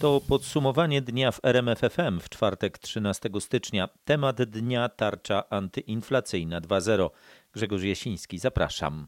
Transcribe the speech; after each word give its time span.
To 0.00 0.20
podsumowanie 0.28 1.02
dnia 1.02 1.32
w 1.32 1.40
RMFFM 1.42 2.20
w 2.20 2.28
czwartek 2.28 2.78
13 2.78 3.30
stycznia. 3.40 3.88
Temat 4.04 4.42
dnia 4.42 4.88
tarcza 4.88 5.48
antyinflacyjna 5.50 6.60
2.0. 6.60 7.10
Grzegorz 7.52 7.82
Jasiński, 7.82 8.38
zapraszam. 8.38 9.06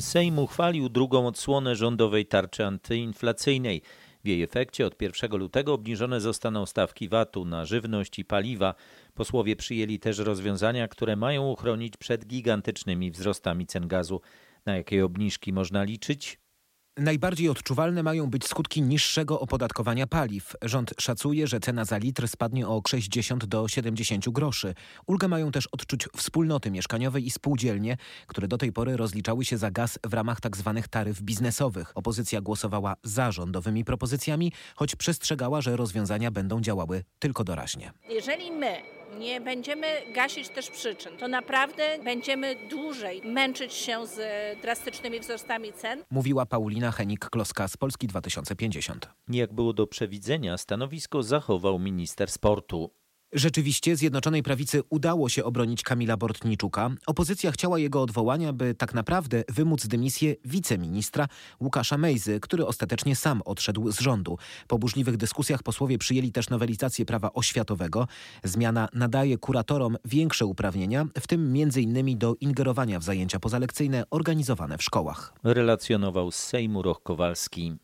Sejm 0.00 0.38
uchwalił 0.38 0.88
drugą 0.88 1.26
odsłonę 1.26 1.76
rządowej 1.76 2.26
tarczy 2.26 2.66
antyinflacyjnej. 2.66 3.82
W 4.24 4.28
jej 4.28 4.42
efekcie 4.42 4.86
od 4.86 5.02
1 5.02 5.36
lutego 5.36 5.74
obniżone 5.74 6.20
zostaną 6.20 6.66
stawki 6.66 7.08
VAT-u 7.08 7.44
na 7.44 7.64
żywność 7.64 8.18
i 8.18 8.24
paliwa. 8.24 8.74
Posłowie 9.14 9.56
przyjęli 9.56 9.98
też 9.98 10.18
rozwiązania, 10.18 10.88
które 10.88 11.16
mają 11.16 11.50
uchronić 11.50 11.96
przed 11.96 12.26
gigantycznymi 12.26 13.10
wzrostami 13.10 13.66
cen 13.66 13.88
gazu. 13.88 14.20
Na 14.66 14.76
jakie 14.76 15.04
obniżki 15.04 15.52
można 15.52 15.82
liczyć? 15.82 16.43
Najbardziej 16.98 17.48
odczuwalne 17.48 18.02
mają 18.02 18.26
być 18.26 18.46
skutki 18.46 18.82
niższego 18.82 19.40
opodatkowania 19.40 20.06
paliw. 20.06 20.56
Rząd 20.62 20.94
szacuje, 21.00 21.46
że 21.46 21.60
cena 21.60 21.84
za 21.84 21.98
litr 21.98 22.28
spadnie 22.28 22.68
o 22.68 22.82
60 22.88 23.44
do 23.44 23.68
70 23.68 24.28
groszy. 24.28 24.74
Ulgę 25.06 25.28
mają 25.28 25.52
też 25.52 25.66
odczuć 25.66 26.08
wspólnoty 26.16 26.70
mieszkaniowe 26.70 27.20
i 27.20 27.30
spółdzielnie, 27.30 27.96
które 28.26 28.48
do 28.48 28.58
tej 28.58 28.72
pory 28.72 28.96
rozliczały 28.96 29.44
się 29.44 29.58
za 29.58 29.70
gaz 29.70 29.98
w 30.06 30.14
ramach 30.14 30.40
tzw. 30.40 30.72
Tak 30.76 30.88
taryf 30.88 31.22
biznesowych. 31.22 31.92
Opozycja 31.94 32.40
głosowała 32.40 32.94
za 33.02 33.32
rządowymi 33.32 33.84
propozycjami, 33.84 34.52
choć 34.76 34.96
przestrzegała, 34.96 35.60
że 35.60 35.76
rozwiązania 35.76 36.30
będą 36.30 36.60
działały 36.60 37.04
tylko 37.18 37.44
doraźnie. 37.44 37.92
Jeżeli 38.08 38.50
my 38.50 38.76
nie 39.18 39.40
będziemy 39.40 39.86
gasić 40.14 40.48
też 40.48 40.70
przyczyn, 40.70 41.16
to 41.16 41.28
naprawdę 41.28 41.98
będziemy 42.04 42.56
dłużej 42.70 43.22
męczyć 43.24 43.72
się 43.72 44.06
z 44.06 44.18
drastycznymi 44.62 45.20
wzrostami 45.20 45.72
cen. 45.72 46.04
Mówiła 46.10 46.46
Paulina 46.46 46.90
Henik-Kloska 46.90 47.68
z 47.68 47.76
Polski 47.76 48.06
2050. 48.06 49.08
Jak 49.28 49.52
było 49.52 49.72
do 49.72 49.86
przewidzenia, 49.86 50.58
stanowisko 50.58 51.22
zachował 51.22 51.78
minister 51.78 52.30
sportu. 52.30 52.90
Rzeczywiście 53.34 53.96
Zjednoczonej 53.96 54.42
Prawicy 54.42 54.82
udało 54.90 55.28
się 55.28 55.44
obronić 55.44 55.82
Kamila 55.82 56.16
Bortniczuka. 56.16 56.90
Opozycja 57.06 57.52
chciała 57.52 57.78
jego 57.78 58.02
odwołania, 58.02 58.52
by 58.52 58.74
tak 58.74 58.94
naprawdę 58.94 59.44
wymóc 59.48 59.86
dymisję 59.86 60.34
wiceministra 60.44 61.28
Łukasza 61.60 61.98
Mejzy, 61.98 62.40
który 62.40 62.66
ostatecznie 62.66 63.16
sam 63.16 63.42
odszedł 63.44 63.92
z 63.92 64.00
rządu. 64.00 64.38
Po 64.68 64.78
burzliwych 64.78 65.16
dyskusjach 65.16 65.62
posłowie 65.62 65.98
przyjęli 65.98 66.32
też 66.32 66.50
nowelizację 66.50 67.04
prawa 67.04 67.32
oświatowego. 67.32 68.08
Zmiana 68.44 68.88
nadaje 68.92 69.38
kuratorom 69.38 69.96
większe 70.04 70.46
uprawnienia, 70.46 71.06
w 71.20 71.26
tym 71.26 71.54
m.in. 71.56 72.18
do 72.18 72.34
ingerowania 72.40 72.98
w 72.98 73.02
zajęcia 73.02 73.40
pozalekcyjne 73.40 74.04
organizowane 74.10 74.78
w 74.78 74.82
szkołach. 74.82 75.34
Relacjonował 75.44 76.30
z 76.30 76.36
Sejmu 76.36 76.82
Roch 76.82 77.02
Kowalski. 77.02 77.76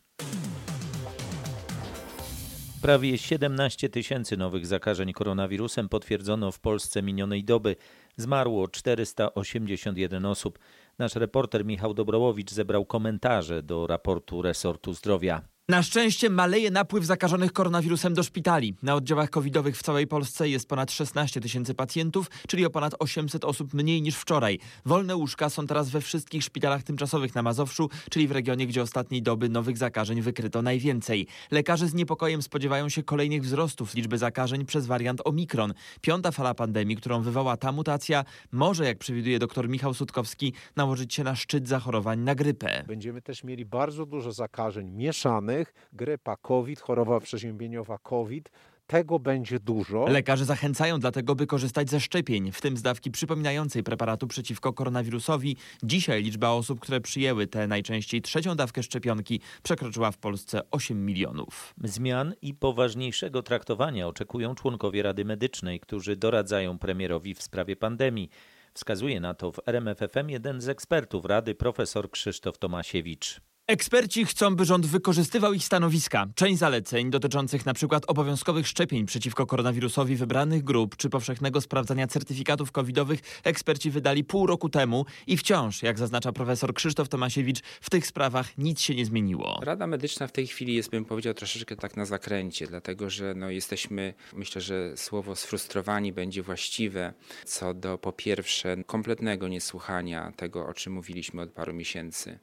Prawie 2.81 3.17
17 3.17 3.89
tysięcy 3.89 4.37
nowych 4.37 4.65
zakażeń 4.67 5.13
koronawirusem 5.13 5.89
potwierdzono 5.89 6.51
w 6.51 6.59
Polsce 6.59 7.01
minionej 7.01 7.43
doby. 7.43 7.75
Zmarło 8.17 8.67
481 8.67 10.25
osób. 10.25 10.59
Nasz 10.99 11.15
reporter 11.15 11.65
Michał 11.65 11.93
Dobrołowicz 11.93 12.51
zebrał 12.51 12.85
komentarze 12.85 13.63
do 13.63 13.87
raportu 13.87 14.41
resortu 14.41 14.93
zdrowia. 14.93 15.41
Na 15.71 15.83
szczęście 15.83 16.29
maleje 16.29 16.71
napływ 16.71 17.05
zakażonych 17.05 17.53
koronawirusem 17.53 18.13
do 18.13 18.23
szpitali. 18.23 18.75
Na 18.83 18.95
oddziałach 18.95 19.29
covidowych 19.29 19.77
w 19.77 19.83
całej 19.83 20.07
Polsce 20.07 20.49
jest 20.49 20.67
ponad 20.67 20.91
16 20.91 21.41
tysięcy 21.41 21.73
pacjentów, 21.73 22.29
czyli 22.47 22.65
o 22.65 22.69
ponad 22.69 22.95
800 22.99 23.45
osób 23.45 23.73
mniej 23.73 24.01
niż 24.01 24.15
wczoraj. 24.15 24.59
Wolne 24.85 25.15
łóżka 25.15 25.49
są 25.49 25.67
teraz 25.67 25.89
we 25.89 26.01
wszystkich 26.01 26.43
szpitalach 26.43 26.83
tymczasowych 26.83 27.35
na 27.35 27.41
Mazowszu, 27.41 27.89
czyli 28.09 28.27
w 28.27 28.31
regionie, 28.31 28.67
gdzie 28.67 28.81
ostatniej 28.81 29.21
doby 29.21 29.49
nowych 29.49 29.77
zakażeń 29.77 30.21
wykryto 30.21 30.61
najwięcej. 30.61 31.27
Lekarze 31.51 31.87
z 31.87 31.93
niepokojem 31.93 32.41
spodziewają 32.41 32.89
się 32.89 33.03
kolejnych 33.03 33.43
wzrostów 33.43 33.93
liczby 33.93 34.17
zakażeń 34.17 34.65
przez 34.65 34.85
wariant 34.85 35.21
Omikron. 35.25 35.73
Piąta 36.01 36.31
fala 36.31 36.53
pandemii, 36.53 36.95
którą 36.95 37.21
wywoła 37.21 37.57
ta 37.57 37.71
mutacja, 37.71 38.25
może, 38.51 38.85
jak 38.85 38.97
przewiduje 38.97 39.39
dr 39.39 39.69
Michał 39.69 39.93
Sutkowski, 39.93 40.53
nałożyć 40.75 41.13
się 41.13 41.23
na 41.23 41.35
szczyt 41.35 41.67
zachorowań 41.67 42.19
na 42.19 42.35
grypę. 42.35 42.83
Będziemy 42.87 43.21
też 43.21 43.43
mieli 43.43 43.65
bardzo 43.65 44.05
dużo 44.05 44.31
zakażeń 44.31 44.89
mieszanych 44.89 45.60
grypa 45.93 46.37
COVID, 46.37 46.79
choroba 46.79 47.19
przeziębieniowa 47.19 47.97
COVID. 47.97 48.49
Tego 48.91 49.19
będzie 49.19 49.59
dużo. 49.59 50.05
Lekarze 50.07 50.45
zachęcają 50.45 50.99
dlatego, 50.99 51.35
by 51.35 51.47
korzystać 51.47 51.89
ze 51.89 51.99
szczepień, 51.99 52.51
w 52.51 52.61
tym 52.61 52.77
z 52.77 52.81
dawki 52.81 53.11
przypominającej 53.11 53.83
preparatu 53.83 54.27
przeciwko 54.27 54.73
koronawirusowi. 54.73 55.57
Dzisiaj 55.83 56.23
liczba 56.23 56.49
osób, 56.49 56.79
które 56.79 57.01
przyjęły 57.01 57.47
tę 57.47 57.67
najczęściej 57.67 58.21
trzecią 58.21 58.55
dawkę 58.55 58.83
szczepionki, 58.83 59.41
przekroczyła 59.63 60.11
w 60.11 60.17
Polsce 60.17 60.61
8 60.71 61.05
milionów. 61.05 61.73
Zmian 61.83 62.33
i 62.41 62.53
poważniejszego 62.53 63.43
traktowania 63.43 64.07
oczekują 64.07 64.55
członkowie 64.55 65.03
Rady 65.03 65.25
Medycznej, 65.25 65.79
którzy 65.79 66.15
doradzają 66.15 66.79
premierowi 66.79 67.33
w 67.33 67.41
sprawie 67.41 67.75
pandemii. 67.75 68.29
Wskazuje 68.73 69.19
na 69.19 69.33
to 69.33 69.51
w 69.51 69.59
RMFFM 69.65 70.29
jeden 70.29 70.61
z 70.61 70.69
ekspertów 70.69 71.25
Rady, 71.25 71.55
profesor 71.55 72.11
Krzysztof 72.11 72.57
Tomasiewicz. 72.57 73.41
Eksperci 73.71 74.25
chcą, 74.25 74.55
by 74.55 74.65
rząd 74.65 74.85
wykorzystywał 74.85 75.53
ich 75.53 75.63
stanowiska. 75.63 76.27
Część 76.35 76.59
zaleceń 76.59 77.09
dotyczących 77.09 77.61
np. 77.65 77.99
obowiązkowych 78.07 78.67
szczepień 78.67 79.05
przeciwko 79.05 79.45
koronawirusowi 79.45 80.15
wybranych 80.15 80.63
grup 80.63 80.95
czy 80.95 81.09
powszechnego 81.09 81.61
sprawdzania 81.61 82.07
certyfikatów 82.07 82.71
covidowych 82.71 83.19
eksperci 83.43 83.91
wydali 83.91 84.23
pół 84.23 84.47
roku 84.47 84.69
temu 84.69 85.05
i 85.27 85.37
wciąż, 85.37 85.83
jak 85.83 85.99
zaznacza 85.99 86.31
profesor 86.31 86.73
Krzysztof 86.73 87.09
Tomasiewicz, 87.09 87.59
w 87.81 87.89
tych 87.89 88.07
sprawach 88.07 88.57
nic 88.57 88.81
się 88.81 88.95
nie 88.95 89.05
zmieniło. 89.05 89.59
Rada 89.63 89.87
Medyczna 89.87 90.27
w 90.27 90.31
tej 90.31 90.47
chwili 90.47 90.75
jest, 90.75 90.89
bym 90.89 91.05
powiedział, 91.05 91.33
troszeczkę 91.33 91.75
tak 91.75 91.97
na 91.97 92.05
zakręcie, 92.05 92.67
dlatego 92.67 93.09
że 93.09 93.33
no, 93.35 93.49
jesteśmy, 93.49 94.13
myślę, 94.33 94.61
że 94.61 94.97
słowo 94.97 95.35
sfrustrowani 95.35 96.13
będzie 96.13 96.43
właściwe 96.43 97.13
co 97.45 97.73
do 97.73 97.97
po 97.97 98.11
pierwsze 98.11 98.77
kompletnego 98.85 99.47
niesłuchania 99.47 100.31
tego, 100.35 100.67
o 100.67 100.73
czym 100.73 100.93
mówiliśmy 100.93 101.41
od 101.41 101.49
paru 101.49 101.73
miesięcy. 101.73 102.39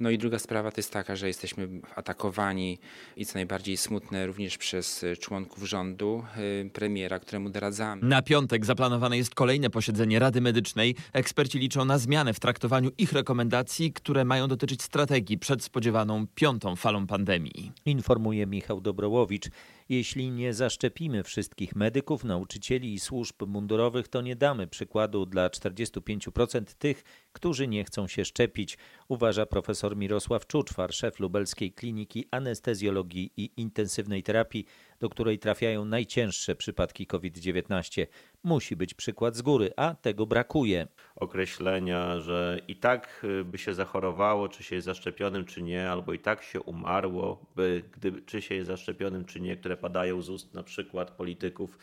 No 0.00 0.10
i 0.10 0.18
druga 0.18 0.38
sprawa 0.38 0.70
to 0.70 0.76
jest 0.76 0.92
taka, 0.92 1.16
że 1.16 1.26
jesteśmy 1.26 1.68
atakowani 1.94 2.78
i 3.16 3.26
co 3.26 3.34
najbardziej 3.34 3.76
smutne 3.76 4.26
również 4.26 4.58
przez 4.58 5.04
członków 5.20 5.64
rządu, 5.64 6.24
y, 6.66 6.70
premiera, 6.70 7.18
któremu 7.18 7.50
doradzamy. 7.50 8.02
Na 8.02 8.22
piątek 8.22 8.66
zaplanowane 8.66 9.16
jest 9.16 9.34
kolejne 9.34 9.70
posiedzenie 9.70 10.18
Rady 10.18 10.40
Medycznej. 10.40 10.96
Eksperci 11.12 11.58
liczą 11.58 11.84
na 11.84 11.98
zmianę 11.98 12.34
w 12.34 12.40
traktowaniu 12.40 12.90
ich 12.98 13.12
rekomendacji, 13.12 13.92
które 13.92 14.24
mają 14.24 14.48
dotyczyć 14.48 14.82
strategii 14.82 15.38
przed 15.38 15.64
spodziewaną 15.64 16.26
piątą 16.34 16.76
falą 16.76 17.06
pandemii. 17.06 17.72
Informuje 17.84 18.46
Michał 18.46 18.80
Dobrołowicz. 18.80 19.48
Jeśli 19.88 20.30
nie 20.30 20.54
zaszczepimy 20.54 21.22
wszystkich 21.22 21.76
medyków, 21.76 22.24
nauczycieli 22.24 22.94
i 22.94 23.00
służb 23.00 23.42
mundurowych, 23.46 24.08
to 24.08 24.22
nie 24.22 24.36
damy 24.36 24.66
przykładu 24.66 25.26
dla 25.26 25.48
45% 25.48 26.64
tych, 26.78 27.04
którzy 27.36 27.68
nie 27.68 27.84
chcą 27.84 28.08
się 28.08 28.24
szczepić, 28.24 28.78
uważa 29.08 29.46
profesor 29.46 29.96
Mirosław 29.96 30.46
Czuczwar, 30.46 30.94
szef 30.94 31.20
lubelskiej 31.20 31.72
kliniki 31.72 32.28
anestezjologii 32.30 33.32
i 33.36 33.50
intensywnej 33.56 34.22
terapii, 34.22 34.66
do 35.00 35.08
której 35.08 35.38
trafiają 35.38 35.84
najcięższe 35.84 36.54
przypadki 36.54 37.06
COVID-19. 37.06 38.06
Musi 38.44 38.76
być 38.76 38.94
przykład 38.94 39.36
z 39.36 39.42
góry, 39.42 39.72
a 39.76 39.94
tego 39.94 40.26
brakuje. 40.26 40.86
Określenia, 41.16 42.20
że 42.20 42.60
i 42.68 42.76
tak 42.76 43.24
y, 43.40 43.44
by 43.44 43.58
się 43.58 43.74
zachorowało, 43.74 44.48
czy 44.48 44.62
się 44.62 44.74
jest 44.74 44.86
zaszczepionym, 44.86 45.44
czy 45.44 45.62
nie, 45.62 45.90
albo 45.90 46.12
i 46.12 46.18
tak 46.18 46.42
się 46.42 46.60
umarło, 46.60 47.46
by, 47.56 47.82
gdy, 47.92 48.22
czy 48.22 48.42
się 48.42 48.54
jest 48.54 48.66
zaszczepionym, 48.66 49.24
czy 49.24 49.40
nie, 49.40 49.56
które 49.56 49.76
padają 49.76 50.22
z 50.22 50.28
ust 50.28 50.54
na 50.54 50.62
przykład 50.62 51.10
polityków 51.10 51.78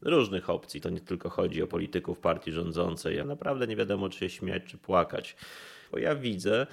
różnych 0.00 0.50
opcji. 0.50 0.80
To 0.80 0.90
nie 0.90 1.00
tylko 1.00 1.30
chodzi 1.30 1.62
o 1.62 1.66
polityków 1.66 2.20
partii 2.20 2.52
rządzącej. 2.52 3.16
Ja 3.16 3.24
naprawdę 3.24 3.66
nie 3.66 3.76
wiadomo, 3.76 4.08
czy 4.08 4.18
się 4.18 4.28
śmiać, 4.28 4.62
czy 4.66 4.78
płakać. 4.78 5.36
Bo 5.92 5.98
ja 5.98 6.14
widzę, 6.14 6.66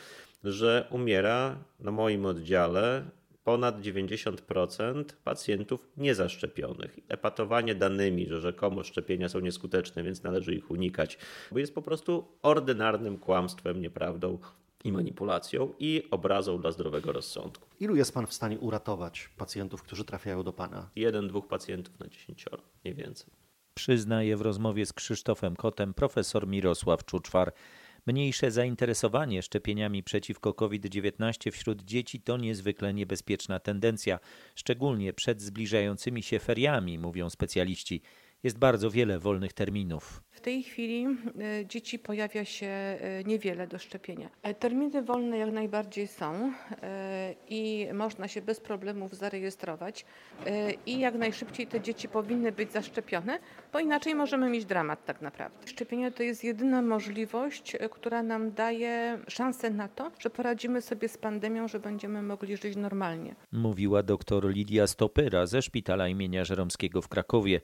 że 0.43 0.87
umiera 0.89 1.57
na 1.79 1.91
moim 1.91 2.25
oddziale 2.25 3.05
ponad 3.43 3.81
90% 3.81 5.03
pacjentów 5.23 5.87
niezaszczepionych. 5.97 6.99
Epatowanie 7.07 7.75
danymi, 7.75 8.27
że 8.27 8.41
rzekomo 8.41 8.83
szczepienia 8.83 9.29
są 9.29 9.39
nieskuteczne, 9.39 10.03
więc 10.03 10.23
należy 10.23 10.55
ich 10.55 10.71
unikać, 10.71 11.17
bo 11.51 11.59
jest 11.59 11.75
po 11.75 11.81
prostu 11.81 12.27
ordynarnym 12.41 13.17
kłamstwem, 13.17 13.81
nieprawdą 13.81 14.37
i 14.85 14.91
manipulacją 14.91 15.73
i 15.79 16.03
obrazą 16.11 16.61
dla 16.61 16.71
zdrowego 16.71 17.11
rozsądku. 17.11 17.69
Ilu 17.79 17.95
jest 17.95 18.13
Pan 18.13 18.27
w 18.27 18.33
stanie 18.33 18.59
uratować 18.59 19.29
pacjentów, 19.37 19.83
którzy 19.83 20.05
trafiają 20.05 20.43
do 20.43 20.53
Pana? 20.53 20.89
Jeden, 20.95 21.27
dwóch 21.27 21.47
pacjentów 21.47 21.99
na 21.99 22.07
dziesięcioro, 22.07 22.63
nie 22.85 22.93
więcej. 22.93 23.33
Przyznaje 23.73 24.37
w 24.37 24.41
rozmowie 24.41 24.85
z 24.85 24.93
Krzysztofem 24.93 25.55
Kotem 25.55 25.93
profesor 25.93 26.47
Mirosław 26.47 27.05
Czuczwar. 27.05 27.53
Mniejsze 28.07 28.51
zainteresowanie 28.51 29.41
szczepieniami 29.41 30.03
przeciwko 30.03 30.53
COVID-19 30.53 31.51
wśród 31.51 31.81
dzieci 31.81 32.21
to 32.21 32.37
niezwykle 32.37 32.93
niebezpieczna 32.93 33.59
tendencja, 33.59 34.19
szczególnie 34.55 35.13
przed 35.13 35.41
zbliżającymi 35.41 36.23
się 36.23 36.39
feriami, 36.39 36.99
mówią 36.99 37.29
specjaliści. 37.29 38.01
Jest 38.45 38.57
bardzo 38.59 38.91
wiele 38.91 39.19
wolnych 39.19 39.53
terminów. 39.53 40.21
W 40.31 40.41
tej 40.41 40.63
chwili 40.63 41.05
y, 41.61 41.65
dzieci 41.65 41.99
pojawia 41.99 42.45
się 42.45 42.67
y, 43.21 43.23
niewiele 43.25 43.67
do 43.67 43.79
szczepienia. 43.79 44.29
E, 44.43 44.53
Terminy 44.53 45.03
wolne 45.03 45.37
jak 45.37 45.51
najbardziej 45.51 46.07
są 46.07 46.53
i 47.49 47.87
można 47.93 48.27
się 48.27 48.41
bez 48.41 48.59
problemów 48.59 49.13
zarejestrować 49.13 50.05
i 50.85 50.99
jak 50.99 51.15
najszybciej 51.15 51.67
te 51.67 51.81
dzieci 51.81 52.07
powinny 52.07 52.51
być 52.51 52.71
zaszczepione, 52.71 53.39
bo 53.73 53.79
inaczej 53.79 54.15
możemy 54.15 54.49
mieć 54.49 54.65
dramat 54.65 55.05
tak 55.05 55.21
naprawdę. 55.21 55.67
Szczepienie 55.67 56.11
to 56.11 56.23
jest 56.23 56.43
jedyna 56.43 56.81
możliwość, 56.81 57.77
która 57.91 58.23
nam 58.23 58.51
daje 58.51 59.19
szansę 59.27 59.69
na 59.69 59.87
to, 59.87 60.11
że 60.19 60.29
poradzimy 60.29 60.81
sobie 60.81 61.09
z 61.09 61.17
pandemią, 61.17 61.67
że 61.67 61.79
będziemy 61.79 62.21
mogli 62.21 62.57
żyć 62.57 62.75
normalnie. 62.75 63.35
Mówiła 63.51 64.03
dr 64.03 64.49
Lidia 64.49 64.87
Stopyra 64.87 65.45
ze 65.45 65.61
szpitala 65.61 66.07
imienia 66.07 66.45
Żeromskiego 66.45 67.01
w 67.01 67.07
Krakowie. 67.07 67.61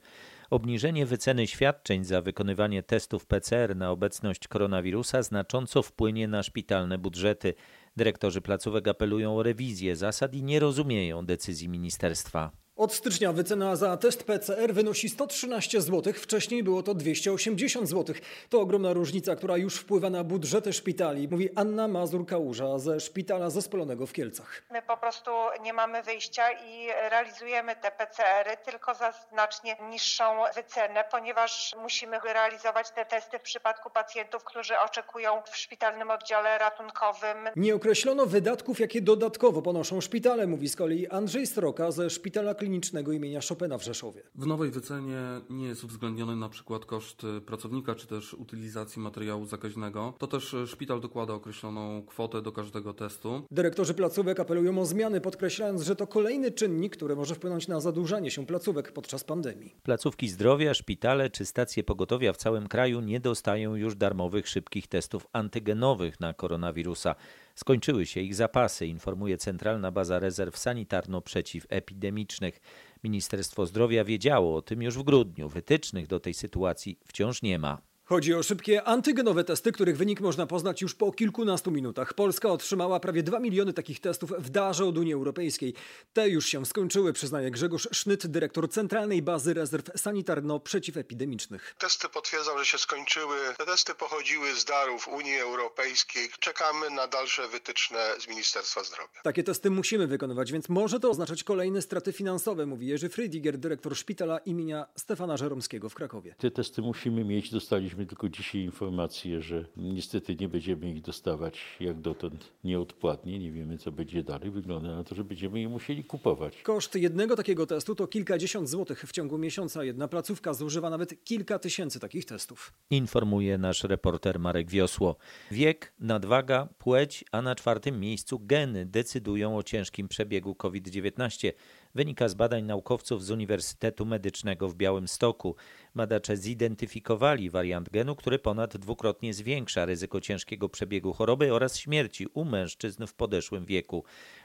Obniżenie 0.52 1.06
wyceny 1.06 1.48
świadczeń 1.48 2.04
za 2.04 2.22
wykonywanie 2.22 2.84
testów 2.84 3.26
PCR 3.26 3.76
na 3.76 3.92
obecność 3.92 4.48
koronawirusa 4.48 5.24
znacząco 5.24 5.82
wpłynie 5.82 6.28
na 6.28 6.44
szpitalne 6.44 6.98
budżety. 6.98 7.54
Dyrektorzy 7.96 8.42
placówek 8.42 8.88
apelują 8.88 9.38
o 9.38 9.44
rewizję 9.44 9.96
zasad 9.96 10.34
i 10.34 10.44
nie 10.44 10.60
rozumieją 10.60 11.26
decyzji 11.26 11.70
ministerstwa. 11.70 12.61
Od 12.82 12.94
stycznia 12.94 13.34
wycena 13.34 13.76
za 13.76 13.98
test 13.98 14.24
PCR 14.24 14.74
wynosi 14.74 15.10
113 15.10 15.82
zł, 15.82 16.14
wcześniej 16.14 16.64
było 16.64 16.84
to 16.84 16.94
280 16.94 17.90
zł. 17.90 18.16
To 18.50 18.62
ogromna 18.62 18.94
różnica, 18.94 19.36
która 19.36 19.58
już 19.58 19.76
wpływa 19.76 20.10
na 20.10 20.24
budżety 20.24 20.74
szpitali, 20.74 21.28
mówi 21.28 21.50
Anna 21.56 21.88
Mazur-Kałuża 21.88 22.80
ze 22.80 23.00
Szpitala 23.00 23.50
Zespolonego 23.50 24.08
w 24.08 24.14
Kielcach. 24.14 24.62
My 24.72 24.82
po 24.82 24.98
prostu 24.98 25.32
nie 25.64 25.74
mamy 25.74 26.04
wyjścia 26.04 26.52
i 26.52 26.88
realizujemy 27.10 27.76
te 27.76 27.92
PCR-y 27.92 28.58
tylko 28.66 28.94
za 28.94 29.14
znacznie 29.32 29.78
niższą 29.90 30.24
wycenę, 30.56 31.04
ponieważ 31.12 31.76
musimy 31.82 32.20
realizować 32.34 32.92
te 32.92 33.06
testy 33.06 33.40
w 33.40 33.42
przypadku 33.42 33.90
pacjentów, 33.90 34.44
którzy 34.44 34.80
oczekują 34.80 35.42
w 35.52 35.58
szpitalnym 35.58 36.12
oddziale 36.12 36.58
ratunkowym. 36.58 37.38
Nie 37.56 37.76
określono 37.76 38.26
wydatków, 38.26 38.80
jakie 38.80 39.02
dodatkowo 39.02 39.62
ponoszą 39.62 40.02
szpitale, 40.02 40.48
mówi 40.48 40.70
z 40.70 40.76
kolei 40.76 41.08
Andrzej 41.08 41.48
Stroka 41.48 41.92
ze 41.92 42.10
Szpitala 42.10 42.56
Klinicznego 42.56 42.71
imienia 43.14 43.40
Chopina 43.50 43.78
w 43.78 43.84
Rzeszowie. 43.84 44.22
W 44.36 44.46
nowej 44.46 44.72
wycenie 44.72 45.18
nie 45.50 45.68
jest 45.68 45.84
uwzględniony 45.84 46.36
na 46.36 46.50
przykład 46.50 46.86
koszt 46.86 47.24
y, 47.24 47.42
pracownika 47.42 47.96
czy 47.96 48.08
też 48.08 48.34
utylizacji 48.34 49.02
materiału 49.02 49.46
zakaźnego. 49.46 50.14
To 50.18 50.28
też 50.28 50.54
y, 50.54 50.68
szpital 50.68 51.02
dokłada 51.02 51.34
określoną 51.34 52.06
kwotę 52.06 52.42
do 52.42 52.52
każdego 52.52 52.94
testu. 52.94 53.42
Dyrektorzy 53.52 53.94
placówek 53.94 54.40
apelują 54.40 54.82
o 54.82 54.86
zmiany, 54.86 55.22
podkreślając, 55.22 55.82
że 55.82 55.96
to 55.96 56.08
kolejny 56.08 56.52
czynnik, 56.52 56.96
który 56.96 57.16
może 57.16 57.36
wpłynąć 57.36 57.68
na 57.68 57.80
zadłużanie 57.80 58.32
się 58.32 58.46
placówek 58.46 58.92
podczas 58.92 59.24
pandemii. 59.24 59.76
Placówki 59.84 60.30
zdrowia, 60.30 60.74
szpitale 60.74 61.30
czy 61.30 61.46
stacje 61.46 61.84
pogotowia 61.84 62.34
w 62.34 62.38
całym 62.38 62.68
kraju 62.68 63.02
nie 63.02 63.20
dostają 63.20 63.76
już 63.76 63.96
darmowych 63.96 64.48
szybkich 64.48 64.88
testów 64.88 65.28
antygenowych 65.34 66.20
na 66.20 66.34
koronawirusa. 66.34 67.16
Skończyły 67.62 68.06
się 68.06 68.22
ich 68.22 68.36
zapasy, 68.36 68.88
informuje 68.88 69.38
Centralna 69.38 69.92
Baza 69.92 70.20
Rezerw 70.20 70.58
Sanitarno-Przeciwepidemicznych. 70.58 72.62
Ministerstwo 73.04 73.66
Zdrowia 73.66 74.04
wiedziało 74.04 74.56
o 74.56 74.62
tym 74.62 74.82
już 74.82 74.98
w 74.98 75.04
grudniu. 75.04 75.50
Wytycznych 75.50 76.08
do 76.08 76.20
tej 76.20 76.34
sytuacji 76.34 77.00
wciąż 77.06 77.42
nie 77.42 77.60
ma. 77.60 77.91
Chodzi 78.06 78.34
o 78.34 78.44
szybkie 78.44 78.84
antygenowe 78.84 79.44
testy, 79.44 79.72
których 79.72 79.98
wynik 79.98 80.22
można 80.22 80.48
poznać 80.48 80.82
już 80.82 80.96
po 80.96 81.12
kilkunastu 81.12 81.72
minutach. 81.72 82.14
Polska 82.14 82.50
otrzymała 82.50 83.00
prawie 83.00 83.24
2 83.24 83.40
miliony 83.40 83.74
takich 83.74 84.00
testów 84.00 84.34
w 84.40 84.50
darze 84.50 84.86
od 84.86 84.98
Unii 84.98 85.14
Europejskiej. 85.14 85.74
Te 86.14 86.30
już 86.30 86.46
się 86.46 86.66
skończyły, 86.66 87.14
przyznaje 87.14 87.52
Grzegorz 87.52 87.88
Sznyt, 87.92 88.28
dyrektor 88.28 88.70
Centralnej 88.70 89.22
Bazy 89.22 89.54
Rezerw 89.54 89.86
Sanitarno-Przeciwepidemicznych. 89.86 91.76
Testy 91.78 92.10
potwierdzą, 92.10 92.58
że 92.58 92.66
się 92.66 92.78
skończyły. 92.78 93.38
Te 93.58 93.66
testy 93.66 93.96
pochodziły 93.96 94.56
z 94.56 94.66
darów 94.66 95.08
Unii 95.08 95.40
Europejskiej. 95.40 96.30
Czekamy 96.40 96.90
na 96.90 97.08
dalsze 97.08 97.48
wytyczne 97.48 98.00
z 98.20 98.28
Ministerstwa 98.28 98.84
Zdrowia. 98.84 99.22
Takie 99.24 99.44
testy 99.44 99.70
musimy 99.70 100.08
wykonywać, 100.08 100.52
więc 100.52 100.70
może 100.70 101.00
to 101.00 101.10
oznaczać 101.10 101.44
kolejne 101.44 101.82
straty 101.82 102.14
finansowe, 102.14 102.66
mówi 102.66 102.88
Jerzy 102.88 103.10
Frydiger, 103.10 103.58
dyrektor 103.58 103.98
szpitala 103.98 104.38
imienia 104.38 104.86
Stefana 104.96 105.38
Żeromskiego 105.38 105.90
w 105.90 105.96
Krakowie. 105.96 106.36
Te 106.38 106.52
testy 106.52 106.82
musimy 106.82 107.24
mieć. 107.24 107.52
Dostaliśmy 107.52 108.01
tylko 108.06 108.30
dzisiaj 108.30 108.62
informację, 108.62 109.42
że 109.42 109.66
niestety 109.78 110.36
nie 110.36 110.48
będziemy 110.48 110.92
ich 110.92 111.02
dostawać 111.02 111.60
jak 111.80 112.02
dotąd 112.02 112.52
nieodpłatnie. 112.64 113.40
Nie 113.40 113.52
wiemy, 113.52 113.78
co 113.78 113.92
będzie 113.92 114.24
dalej. 114.24 114.52
Wygląda 114.52 114.96
na 114.96 115.04
to, 115.04 115.16
że 115.16 115.24
będziemy 115.24 115.60
je 115.60 115.70
musieli 115.70 116.04
kupować. 116.04 116.62
Koszt 116.62 116.96
jednego 116.96 117.36
takiego 117.36 117.66
testu 117.66 117.96
to 117.96 118.08
kilkadziesiąt 118.08 118.70
złotych 118.70 119.04
w 119.04 119.12
ciągu 119.12 119.38
miesiąca. 119.38 119.84
Jedna 119.84 120.08
placówka 120.08 120.54
zużywa 120.54 120.90
nawet 120.90 121.24
kilka 121.24 121.60
tysięcy 121.60 122.00
takich 122.00 122.26
testów. 122.26 122.74
Informuje 122.90 123.58
nasz 123.58 123.84
reporter 123.84 124.40
Marek 124.40 124.70
Wiosło. 124.70 125.16
Wiek, 125.52 125.94
nadwaga, 126.00 126.68
płeć, 126.78 127.26
a 127.32 127.42
na 127.42 127.56
czwartym 127.56 128.00
miejscu 128.00 128.40
geny 128.40 128.86
decydują 128.86 129.58
o 129.58 129.64
ciężkim 129.64 130.08
przebiegu 130.08 130.56
COVID-19. 130.56 131.52
Wynika 131.96 132.30
z 132.30 132.34
badań 132.34 132.64
naukowców 132.64 133.26
z 133.26 133.32
Uniwersytetu 133.32 134.06
Medycznego 134.06 134.70
w 134.70 134.76
Białymstoku. 134.76 135.56
Badacze 135.96 136.38
zidentyfikowali 136.38 137.50
wariant 137.50 137.90
genu, 137.90 138.16
który 138.16 138.40
ponad 138.40 138.78
dwukrotnie 138.78 139.34
zwiększa 139.34 139.86
ryzyko 139.86 140.22
ciężkiego 140.22 140.70
przebiegu 140.70 141.14
choroby 141.14 141.54
oraz 141.54 141.78
śmierci 141.78 142.28
u 142.34 142.46
mężczyzn 142.46 143.06
w 143.06 143.14
podeszłym 143.14 143.66
wieku. 143.66 144.04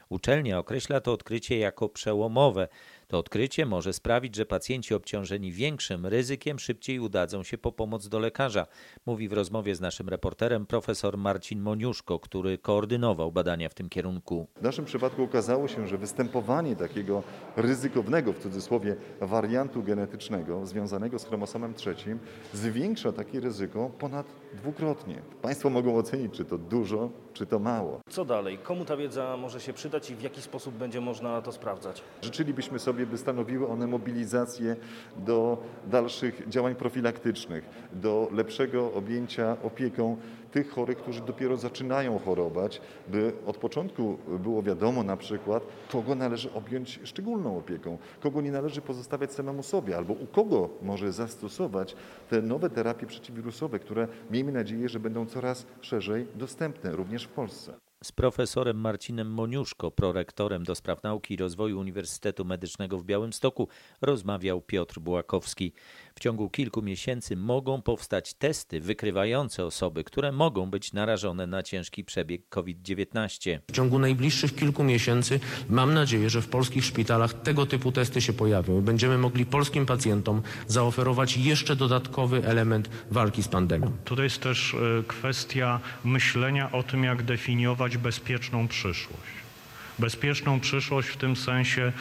Uczelnia 0.09 0.59
określa 0.59 1.01
to 1.01 1.13
odkrycie 1.13 1.57
jako 1.57 1.89
przełomowe. 1.89 2.67
To 3.07 3.17
odkrycie 3.17 3.65
może 3.65 3.93
sprawić, 3.93 4.35
że 4.35 4.45
pacjenci 4.45 4.93
obciążeni 4.93 5.51
większym 5.51 6.05
ryzykiem 6.05 6.59
szybciej 6.59 6.99
udadzą 6.99 7.43
się 7.43 7.57
po 7.57 7.71
pomoc 7.71 8.07
do 8.07 8.19
lekarza, 8.19 8.67
mówi 9.05 9.29
w 9.29 9.33
rozmowie 9.33 9.75
z 9.75 9.81
naszym 9.81 10.09
reporterem 10.09 10.65
profesor 10.65 11.17
Marcin 11.17 11.61
Moniuszko, 11.61 12.19
który 12.19 12.57
koordynował 12.57 13.31
badania 13.31 13.69
w 13.69 13.73
tym 13.73 13.89
kierunku. 13.89 14.47
W 14.55 14.61
naszym 14.61 14.85
przypadku 14.85 15.23
okazało 15.23 15.67
się, 15.67 15.87
że 15.87 15.97
występowanie 15.97 16.75
takiego 16.75 17.23
ryzykownego 17.55 18.33
w 18.33 18.39
cudzysłowie 18.39 18.95
wariantu 19.21 19.83
genetycznego 19.83 20.65
związanego 20.65 21.19
z 21.19 21.25
chromosomem 21.25 21.73
trzecim 21.73 22.19
zwiększa 22.53 23.11
takie 23.11 23.39
ryzyko 23.39 23.89
ponad 23.99 24.27
dwukrotnie. 24.53 25.21
Państwo 25.41 25.69
mogą 25.69 25.97
ocenić, 25.97 26.33
czy 26.33 26.45
to 26.45 26.57
dużo, 26.57 27.09
czy 27.37 27.45
to 27.45 27.59
mało. 27.59 28.01
Co 28.09 28.25
dalej? 28.25 28.57
Komu 28.57 28.85
ta 28.85 28.97
wiedza 28.97 29.37
może 29.37 29.61
się 29.61 29.73
przydać 29.73 30.09
i 30.09 30.15
w 30.15 30.21
jaki 30.21 30.41
sposób 30.41 30.75
będzie 30.75 31.01
można 31.01 31.41
to 31.41 31.51
sprawdzać? 31.51 32.01
Życzylibyśmy 32.21 32.79
sobie, 32.79 33.05
by 33.05 33.17
stanowiły 33.17 33.67
one 33.67 33.87
mobilizację 33.87 34.75
do 35.17 35.57
dalszych 35.87 36.49
działań 36.49 36.75
profilaktycznych, 36.75 37.69
do 37.93 38.29
lepszego 38.31 38.93
objęcia 38.93 39.57
opieką 39.63 40.17
tych 40.57 40.69
chorych, 40.69 40.97
którzy 40.97 41.21
dopiero 41.21 41.57
zaczynają 41.57 42.19
chorować, 42.19 42.81
by 43.07 43.33
od 43.45 43.57
początku 43.57 44.17
było 44.39 44.63
wiadomo 44.63 45.03
na 45.03 45.17
przykład, 45.17 45.63
kogo 45.91 46.15
należy 46.15 46.53
objąć 46.53 46.99
szczególną 47.03 47.57
opieką, 47.57 47.97
kogo 48.19 48.41
nie 48.41 48.51
należy 48.51 48.81
pozostawiać 48.81 49.33
samemu 49.33 49.63
sobie, 49.63 49.97
albo 49.97 50.13
u 50.13 50.27
kogo 50.27 50.69
może 50.81 51.11
zastosować 51.11 51.95
te 52.29 52.41
nowe 52.41 52.69
terapie 52.69 53.05
przeciwwirusowe, 53.05 53.79
które 53.79 54.07
miejmy 54.31 54.51
nadzieję, 54.51 54.89
że 54.89 54.99
będą 54.99 55.25
coraz 55.25 55.65
szerzej 55.81 56.27
dostępne 56.35 56.91
również 56.91 57.23
w 57.23 57.29
Polsce. 57.29 57.73
Z 58.03 58.11
profesorem 58.11 58.77
Marcinem 58.77 59.27
Moniuszko, 59.27 59.91
prorektorem 59.91 60.63
do 60.63 60.75
spraw 60.75 61.03
nauki 61.03 61.33
i 61.33 61.37
rozwoju 61.37 61.79
Uniwersytetu 61.79 62.45
Medycznego 62.45 62.97
w 62.97 63.03
Białymstoku, 63.03 63.67
rozmawiał 64.01 64.61
Piotr 64.61 64.99
Bułakowski. 64.99 65.73
W 66.17 66.19
ciągu 66.19 66.49
kilku 66.49 66.81
miesięcy 66.81 67.35
mogą 67.35 67.81
powstać 67.81 68.33
testy 68.33 68.81
wykrywające 68.81 69.65
osoby, 69.65 70.03
które 70.03 70.31
mogą 70.31 70.69
być 70.69 70.93
narażone 70.93 71.47
na 71.47 71.63
ciężki 71.63 72.03
przebieg 72.03 72.49
COVID-19. 72.49 73.59
W 73.67 73.71
ciągu 73.71 73.99
najbliższych 73.99 74.55
kilku 74.55 74.83
miesięcy 74.83 75.39
mam 75.69 75.93
nadzieję, 75.93 76.29
że 76.29 76.41
w 76.41 76.47
polskich 76.47 76.85
szpitalach 76.85 77.33
tego 77.33 77.65
typu 77.65 77.91
testy 77.91 78.21
się 78.21 78.33
pojawią. 78.33 78.81
Będziemy 78.81 79.17
mogli 79.17 79.45
polskim 79.45 79.85
pacjentom 79.85 80.41
zaoferować 80.67 81.37
jeszcze 81.37 81.75
dodatkowy 81.75 82.45
element 82.45 82.89
walki 83.11 83.43
z 83.43 83.47
pandemią. 83.47 83.91
To 84.05 84.23
jest 84.23 84.41
też 84.41 84.75
kwestia 85.07 85.79
myślenia 86.03 86.71
o 86.71 86.83
tym, 86.83 87.03
jak 87.03 87.23
definiować 87.23 87.97
bezpieczną 87.97 88.67
przyszłość. 88.67 89.46
Bezpieczną 89.99 90.59
przyszłość 90.59 91.09
w 91.09 91.17
tym 91.17 91.35
sensie 91.35 91.91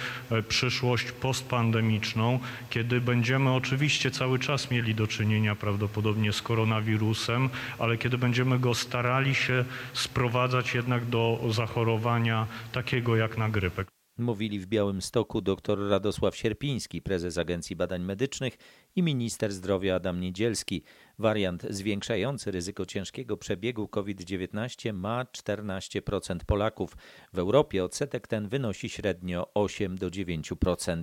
przyszłość 0.48 1.12
postpandemiczną, 1.12 2.38
kiedy 2.70 3.00
będziemy 3.00 3.50
oczywiście 3.52 4.10
cały 4.10 4.38
czas 4.38 4.70
mieli 4.70 4.94
do 4.94 5.06
czynienia 5.06 5.54
prawdopodobnie 5.54 6.32
z 6.32 6.42
koronawirusem, 6.42 7.48
ale 7.78 7.98
kiedy 7.98 8.18
będziemy 8.18 8.58
go 8.58 8.74
starali 8.74 9.34
się 9.34 9.64
sprowadzać 9.92 10.74
jednak 10.74 11.04
do 11.04 11.40
zachorowania 11.50 12.46
takiego 12.72 13.16
jak 13.16 13.38
na 13.38 13.48
grypę. 13.48 13.84
Mówili 14.18 14.60
w 14.60 14.66
Białymstoku 14.66 15.40
dr 15.40 15.88
Radosław 15.88 16.36
Sierpiński, 16.36 17.02
prezes 17.02 17.38
Agencji 17.38 17.76
Badań 17.76 18.02
Medycznych 18.02 18.56
i 18.96 19.02
minister 19.02 19.52
zdrowia 19.52 19.94
Adam 19.94 20.20
Niedzielski. 20.20 20.82
Wariant 21.18 21.66
zwiększający 21.70 22.50
ryzyko 22.50 22.86
ciężkiego 22.86 23.36
przebiegu 23.36 23.88
COVID-19 23.88 24.92
ma 24.92 25.24
14% 25.24 26.38
Polaków. 26.46 26.96
W 27.32 27.38
Europie 27.38 27.84
odsetek 27.84 28.28
ten 28.28 28.48
wynosi 28.48 28.88
średnio 28.88 29.50
8 29.54 29.98
do 29.98 30.10
9%. 30.10 31.02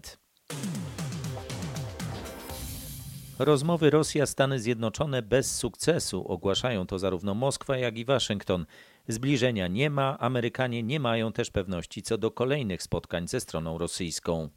Rozmowy 3.40 3.90
Rosja-Stany 3.90 4.60
Zjednoczone 4.60 5.22
bez 5.22 5.56
sukcesu 5.56 6.28
ogłaszają 6.28 6.88
to 6.88 7.00
zarówno 7.00 7.34
Moskwa, 7.34 7.78
jak 7.78 7.98
i 7.98 8.06
Waszyngton. 8.06 8.66
Zbliżenia 9.08 9.68
nie 9.68 9.90
ma, 9.90 10.20
Amerykanie 10.20 10.84
nie 10.84 11.00
mają 11.00 11.32
też 11.32 11.52
pewności 11.52 12.02
co 12.02 12.18
do 12.18 12.32
kolejnych 12.32 12.84
spotkań 12.84 13.28
ze 13.28 13.40
stroną 13.40 13.78
rosyjską. 13.78 14.50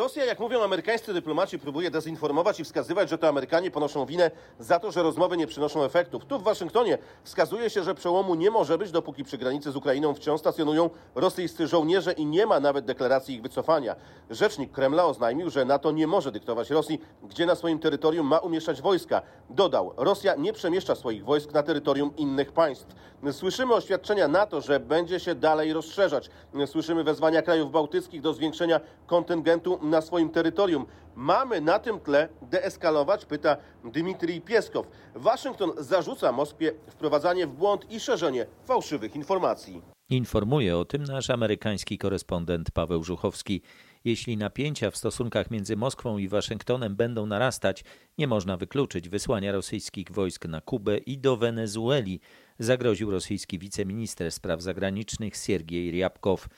Rosja, 0.00 0.24
jak 0.24 0.40
mówią 0.40 0.62
amerykańscy 0.62 1.14
dyplomaci, 1.14 1.58
próbuje 1.58 1.90
dezinformować 1.90 2.60
i 2.60 2.64
wskazywać, 2.64 3.10
że 3.10 3.18
to 3.18 3.28
Amerykanie 3.28 3.70
ponoszą 3.70 4.06
winę 4.06 4.30
za 4.58 4.80
to, 4.80 4.90
że 4.92 5.02
rozmowy 5.02 5.36
nie 5.36 5.46
przynoszą 5.46 5.84
efektów. 5.84 6.24
Tu 6.24 6.38
w 6.38 6.42
Waszyngtonie 6.42 6.98
wskazuje 7.24 7.70
się, 7.70 7.82
że 7.82 7.94
przełomu 7.94 8.34
nie 8.34 8.50
może 8.50 8.78
być, 8.78 8.90
dopóki 8.90 9.24
przy 9.24 9.38
granicy 9.38 9.72
z 9.72 9.76
Ukrainą 9.76 10.14
wciąż 10.14 10.40
stacjonują 10.40 10.90
rosyjscy 11.14 11.66
żołnierze 11.66 12.12
i 12.12 12.26
nie 12.26 12.46
ma 12.46 12.60
nawet 12.60 12.84
deklaracji 12.84 13.34
ich 13.34 13.42
wycofania. 13.42 13.96
Rzecznik 14.30 14.72
Kremla 14.72 15.04
oznajmił, 15.04 15.50
że 15.50 15.64
NATO 15.64 15.92
nie 15.92 16.06
może 16.06 16.32
dyktować 16.32 16.70
Rosji, 16.70 17.00
gdzie 17.22 17.46
na 17.46 17.54
swoim 17.54 17.78
terytorium 17.78 18.26
ma 18.26 18.38
umieszczać 18.38 18.82
wojska. 18.82 19.22
Dodał, 19.50 19.92
Rosja 19.96 20.34
nie 20.34 20.52
przemieszcza 20.52 20.94
swoich 20.94 21.24
wojsk 21.24 21.52
na 21.52 21.62
terytorium 21.62 22.16
innych 22.16 22.52
państw. 22.52 22.94
Słyszymy 23.32 23.74
oświadczenia 23.74 24.28
NATO, 24.28 24.60
że 24.60 24.80
będzie 24.80 25.20
się 25.20 25.34
dalej 25.34 25.72
rozszerzać. 25.72 26.30
Słyszymy 26.66 27.04
wezwania 27.04 27.42
krajów 27.42 27.70
bałtyckich 27.70 28.20
do 28.20 28.34
zwiększenia 28.34 28.80
kontyngentu 29.06 29.78
na 29.90 30.00
swoim 30.00 30.30
terytorium. 30.30 30.86
Mamy 31.14 31.60
na 31.60 31.78
tym 31.78 32.00
tle 32.00 32.28
deeskalować, 32.42 33.24
pyta 33.24 33.56
Dmitrij 33.84 34.40
Pieskow. 34.40 34.86
Waszyngton 35.14 35.72
zarzuca 35.78 36.32
Moskwie 36.32 36.72
wprowadzanie 36.88 37.46
w 37.46 37.50
błąd 37.50 37.90
i 37.90 38.00
szerzenie 38.00 38.46
fałszywych 38.64 39.16
informacji. 39.16 39.82
Informuje 40.10 40.76
o 40.76 40.84
tym 40.84 41.04
nasz 41.04 41.30
amerykański 41.30 41.98
korespondent 41.98 42.70
Paweł 42.70 43.04
Żuchowski. 43.04 43.62
Jeśli 44.04 44.36
napięcia 44.36 44.90
w 44.90 44.96
stosunkach 44.96 45.50
między 45.50 45.76
Moskwą 45.76 46.18
i 46.18 46.28
Waszyngtonem 46.28 46.96
będą 46.96 47.26
narastać, 47.26 47.84
nie 48.18 48.26
można 48.26 48.56
wykluczyć 48.56 49.08
wysłania 49.08 49.52
rosyjskich 49.52 50.10
wojsk 50.10 50.44
na 50.44 50.60
Kubę 50.60 50.98
i 50.98 51.18
do 51.18 51.36
Wenezueli, 51.36 52.20
zagroził 52.58 53.10
rosyjski 53.10 53.58
wiceminister 53.58 54.32
spraw 54.32 54.62
zagranicznych 54.62 55.36
Siergiej 55.36 55.90
Ryabkow. 55.90 56.48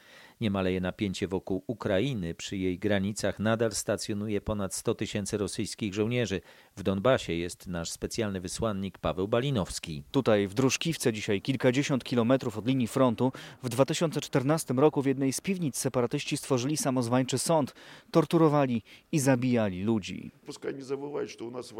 Nie 0.40 0.50
maleje 0.50 0.80
napięcie 0.80 1.28
wokół 1.28 1.62
Ukrainy. 1.66 2.34
Przy 2.34 2.56
jej 2.56 2.78
granicach 2.78 3.38
nadal 3.38 3.72
stacjonuje 3.72 4.40
ponad 4.40 4.74
100 4.74 4.94
tysięcy 4.94 5.38
rosyjskich 5.38 5.94
żołnierzy. 5.94 6.40
W 6.76 6.82
Donbasie 6.82 7.32
jest 7.32 7.66
nasz 7.66 7.90
specjalny 7.90 8.40
wysłannik 8.40 8.98
Paweł 8.98 9.28
Balinowski. 9.28 10.02
Tutaj 10.10 10.48
w 10.48 10.54
Druszkiwce, 10.54 11.12
dzisiaj 11.12 11.42
kilkadziesiąt 11.42 12.04
kilometrów 12.04 12.58
od 12.58 12.66
linii 12.66 12.86
frontu, 12.86 13.32
w 13.62 13.68
2014 13.68 14.74
roku 14.74 15.02
w 15.02 15.06
jednej 15.06 15.32
z 15.32 15.40
piwnic 15.40 15.76
separatyści 15.76 16.36
stworzyli 16.36 16.76
samozwańczy 16.76 17.38
sąd. 17.38 17.74
Torturowali 18.10 18.82
i 19.12 19.18
zabijali 19.18 19.82
ludzi. 19.84 20.30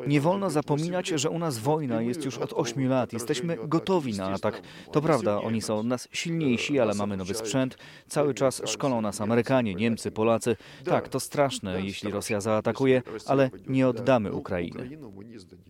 Nie 0.07 0.21
wolno 0.21 0.51
zapominać, 0.51 1.09
że 1.09 1.31
u 1.31 1.39
nas 1.39 1.59
wojna 1.59 2.03
jest 2.03 2.25
już 2.25 2.39
od 2.39 2.53
8 2.53 2.89
lat. 2.89 3.13
Jesteśmy 3.13 3.57
gotowi 3.69 4.15
na 4.15 4.27
atak. 4.27 4.63
To 4.93 5.01
prawda, 5.03 5.41
oni 5.41 5.63
są 5.63 5.79
od 5.79 5.87
nas 5.87 6.09
silniejsi, 6.13 6.81
ale 6.81 6.95
mamy 6.95 7.17
nowy 7.17 7.35
sprzęt. 7.35 7.79
Cały 8.09 8.35
czas 8.35 8.48
szkolą 8.51 9.01
nas 9.01 9.21
Amerykanie, 9.21 9.75
Niemcy, 9.75 10.11
Polacy. 10.11 10.57
Tak, 10.85 11.09
to 11.09 11.21
straszne, 11.21 11.83
jeśli 11.83 12.11
Rosja 12.11 12.41
zaatakuje, 12.41 13.03
ale 13.27 13.51
nie 13.67 13.89
oddamy 13.89 14.33
Ukrainy. 14.33 14.99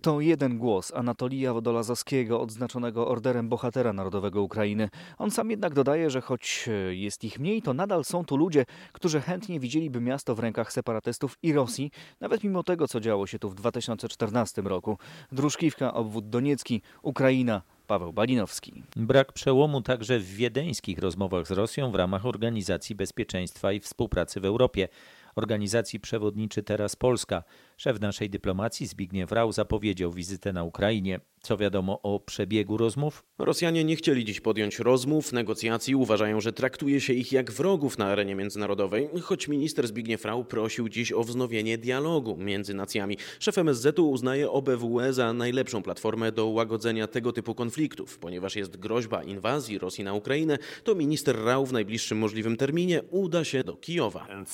To 0.02 0.20
jeden 0.20 0.58
głos 0.58 0.92
Anatolija 0.94 1.52
Wodolazowskiego, 1.52 2.40
odznaczonego 2.40 3.08
Orderem 3.08 3.48
Bohatera 3.48 3.92
Narodowego 3.92 4.42
Ukrainy. 4.42 4.88
On 5.18 5.30
sam 5.30 5.50
jednak 5.50 5.74
dodaje, 5.74 6.10
że 6.10 6.20
choć 6.20 6.68
jest 6.90 7.24
ich 7.24 7.38
mniej, 7.38 7.62
to 7.62 7.74
nadal 7.74 8.04
są 8.04 8.24
tu 8.24 8.36
ludzie, 8.36 8.64
którzy 8.92 9.20
chętnie 9.20 9.60
widzieliby 9.60 10.00
miasto 10.00 10.34
w 10.34 10.38
rękach 10.38 10.72
separatystów 10.72 11.38
i 11.42 11.52
Rosji, 11.52 11.90
nawet 12.20 12.44
mimo 12.44 12.62
tego, 12.62 12.88
co 12.88 13.00
działo 13.00 13.26
się 13.26 13.38
tu 13.38 13.50
w 13.50 13.54
2014 13.54 14.62
roku. 14.62 14.98
Druszkiwka, 15.32 15.94
obwód 15.94 16.28
Doniecki, 16.28 16.82
Ukraina, 17.02 17.62
Paweł 17.88 18.12
Balinowski. 18.12 18.82
Brak 18.96 19.32
przełomu 19.32 19.82
także 19.82 20.18
w 20.18 20.34
wiedeńskich 20.34 20.98
rozmowach 20.98 21.46
z 21.46 21.50
Rosją 21.50 21.90
w 21.90 21.94
ramach 21.94 22.26
Organizacji 22.26 22.94
Bezpieczeństwa 22.94 23.72
i 23.72 23.80
Współpracy 23.80 24.40
w 24.40 24.44
Europie. 24.44 24.88
Organizacji 25.36 26.00
przewodniczy 26.00 26.62
teraz 26.62 26.96
Polska. 26.96 27.42
Szef 27.80 28.00
naszej 28.00 28.30
dyplomacji 28.30 28.86
Zbigniew 28.86 29.32
Rau 29.32 29.52
zapowiedział 29.52 30.12
wizytę 30.12 30.52
na 30.52 30.64
Ukrainie. 30.64 31.20
Co 31.40 31.56
wiadomo 31.56 32.02
o 32.02 32.20
przebiegu 32.20 32.76
rozmów? 32.76 33.24
Rosjanie 33.38 33.84
nie 33.84 33.96
chcieli 33.96 34.24
dziś 34.24 34.40
podjąć 34.40 34.78
rozmów, 34.78 35.32
negocjacji. 35.32 35.94
Uważają, 35.94 36.40
że 36.40 36.52
traktuje 36.52 37.00
się 37.00 37.12
ich 37.12 37.32
jak 37.32 37.50
wrogów 37.50 37.98
na 37.98 38.06
arenie 38.06 38.34
międzynarodowej, 38.34 39.08
choć 39.22 39.48
minister 39.48 39.88
Zbigniew 39.88 40.24
Rau 40.24 40.44
prosił 40.44 40.88
dziś 40.88 41.12
o 41.12 41.22
wznowienie 41.22 41.78
dialogu 41.78 42.36
między 42.36 42.74
nacjami. 42.74 43.18
Szef 43.40 43.58
MSZ-u 43.58 44.10
uznaje 44.10 44.50
OBWE 44.50 45.12
za 45.12 45.32
najlepszą 45.32 45.82
platformę 45.82 46.32
do 46.32 46.46
łagodzenia 46.46 47.06
tego 47.06 47.32
typu 47.32 47.54
konfliktów. 47.54 48.18
Ponieważ 48.18 48.56
jest 48.56 48.76
groźba 48.76 49.22
inwazji 49.22 49.78
Rosji 49.78 50.04
na 50.04 50.14
Ukrainę, 50.14 50.58
to 50.84 50.94
minister 50.94 51.44
Rau 51.44 51.66
w 51.66 51.72
najbliższym 51.72 52.18
możliwym 52.18 52.56
terminie 52.56 53.02
uda 53.10 53.44
się 53.44 53.64
do 53.64 53.76
Kijowa. 53.76 54.26
I 54.30 54.44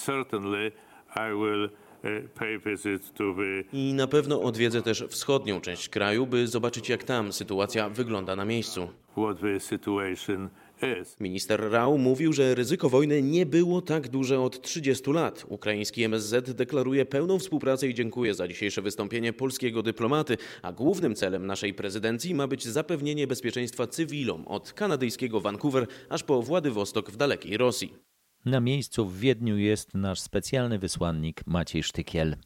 na 3.95 4.07
pewno 4.07 4.43
odwiedzę 4.43 4.83
też 4.83 5.05
wschodnią 5.09 5.61
część 5.61 5.89
kraju, 5.89 6.27
by 6.27 6.49
zobaczyć 6.49 6.89
jak 6.89 7.05
tam 7.05 7.33
sytuacja 7.33 7.89
wygląda 7.89 8.37
na 8.37 8.45
miejscu. 8.45 8.89
Minister 11.21 11.71
Rau 11.71 11.99
mówił, 11.99 12.33
że 12.33 12.55
ryzyko 12.55 12.89
wojny 12.89 13.23
nie 13.23 13.47
było 13.47 13.83
tak 13.83 14.09
duże 14.09 14.41
od 14.41 14.63
30 14.63 15.11
lat. 15.11 15.45
Ukraiński 15.49 16.03
MSZ 16.05 16.51
deklaruje 16.51 17.07
pełną 17.07 17.39
współpracę 17.39 17.89
i 17.89 17.95
dziękuję 17.95 18.35
za 18.35 18.49
dzisiejsze 18.49 18.83
wystąpienie 18.83 19.33
polskiego 19.33 19.83
dyplomaty, 19.83 20.37
a 20.63 20.73
głównym 20.73 21.15
celem 21.15 21.47
naszej 21.47 21.75
prezydencji 21.75 22.35
ma 22.35 22.47
być 22.47 22.65
zapewnienie 22.65 23.27
bezpieczeństwa 23.27 23.87
cywilom 23.87 24.49
od 24.49 24.73
kanadyjskiego 24.73 25.41
Vancouver 25.41 25.87
aż 26.09 26.23
po 26.23 26.43
Władywostok 26.43 27.11
w 27.11 27.17
dalekiej 27.17 27.57
Rosji. 27.57 28.14
Na 28.45 28.61
miejscu 28.61 29.07
w 29.07 29.19
Wiedniu 29.19 29.59
jest 29.59 29.95
nasz 29.95 30.21
specjalny 30.21 30.79
wysłannik 30.79 31.47
Maciej 31.47 31.83
Sztykiel. 31.83 32.37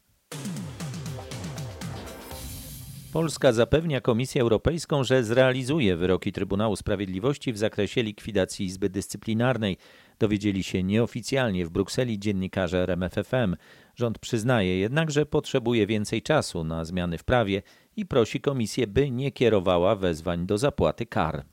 Polska 3.13 3.53
zapewnia 3.53 4.01
Komisję 4.01 4.41
Europejską, 4.41 5.03
że 5.03 5.23
zrealizuje 5.23 5.95
wyroki 5.95 6.31
Trybunału 6.31 6.75
Sprawiedliwości 6.75 7.53
w 7.53 7.57
zakresie 7.57 8.03
likwidacji 8.03 8.65
Izby 8.65 8.89
Dyscyplinarnej. 8.89 9.77
Dowiedzieli 10.19 10.63
się 10.63 10.83
nieoficjalnie 10.83 11.65
w 11.65 11.69
Brukseli 11.69 12.19
dziennikarze 12.19 12.83
RMFFM. 12.83 13.55
Rząd 13.95 14.19
przyznaje 14.19 14.79
jednak, 14.79 15.11
że 15.11 15.25
potrzebuje 15.25 15.87
więcej 15.87 16.21
czasu 16.21 16.63
na 16.63 16.85
zmiany 16.85 17.17
w 17.17 17.23
prawie 17.23 17.61
i 17.95 18.05
prosi 18.05 18.41
Komisję, 18.41 18.87
by 18.87 19.11
nie 19.11 19.31
kierowała 19.31 19.95
wezwań 19.95 20.45
do 20.45 20.57
zapłaty 20.57 21.05
kar. 21.05 21.45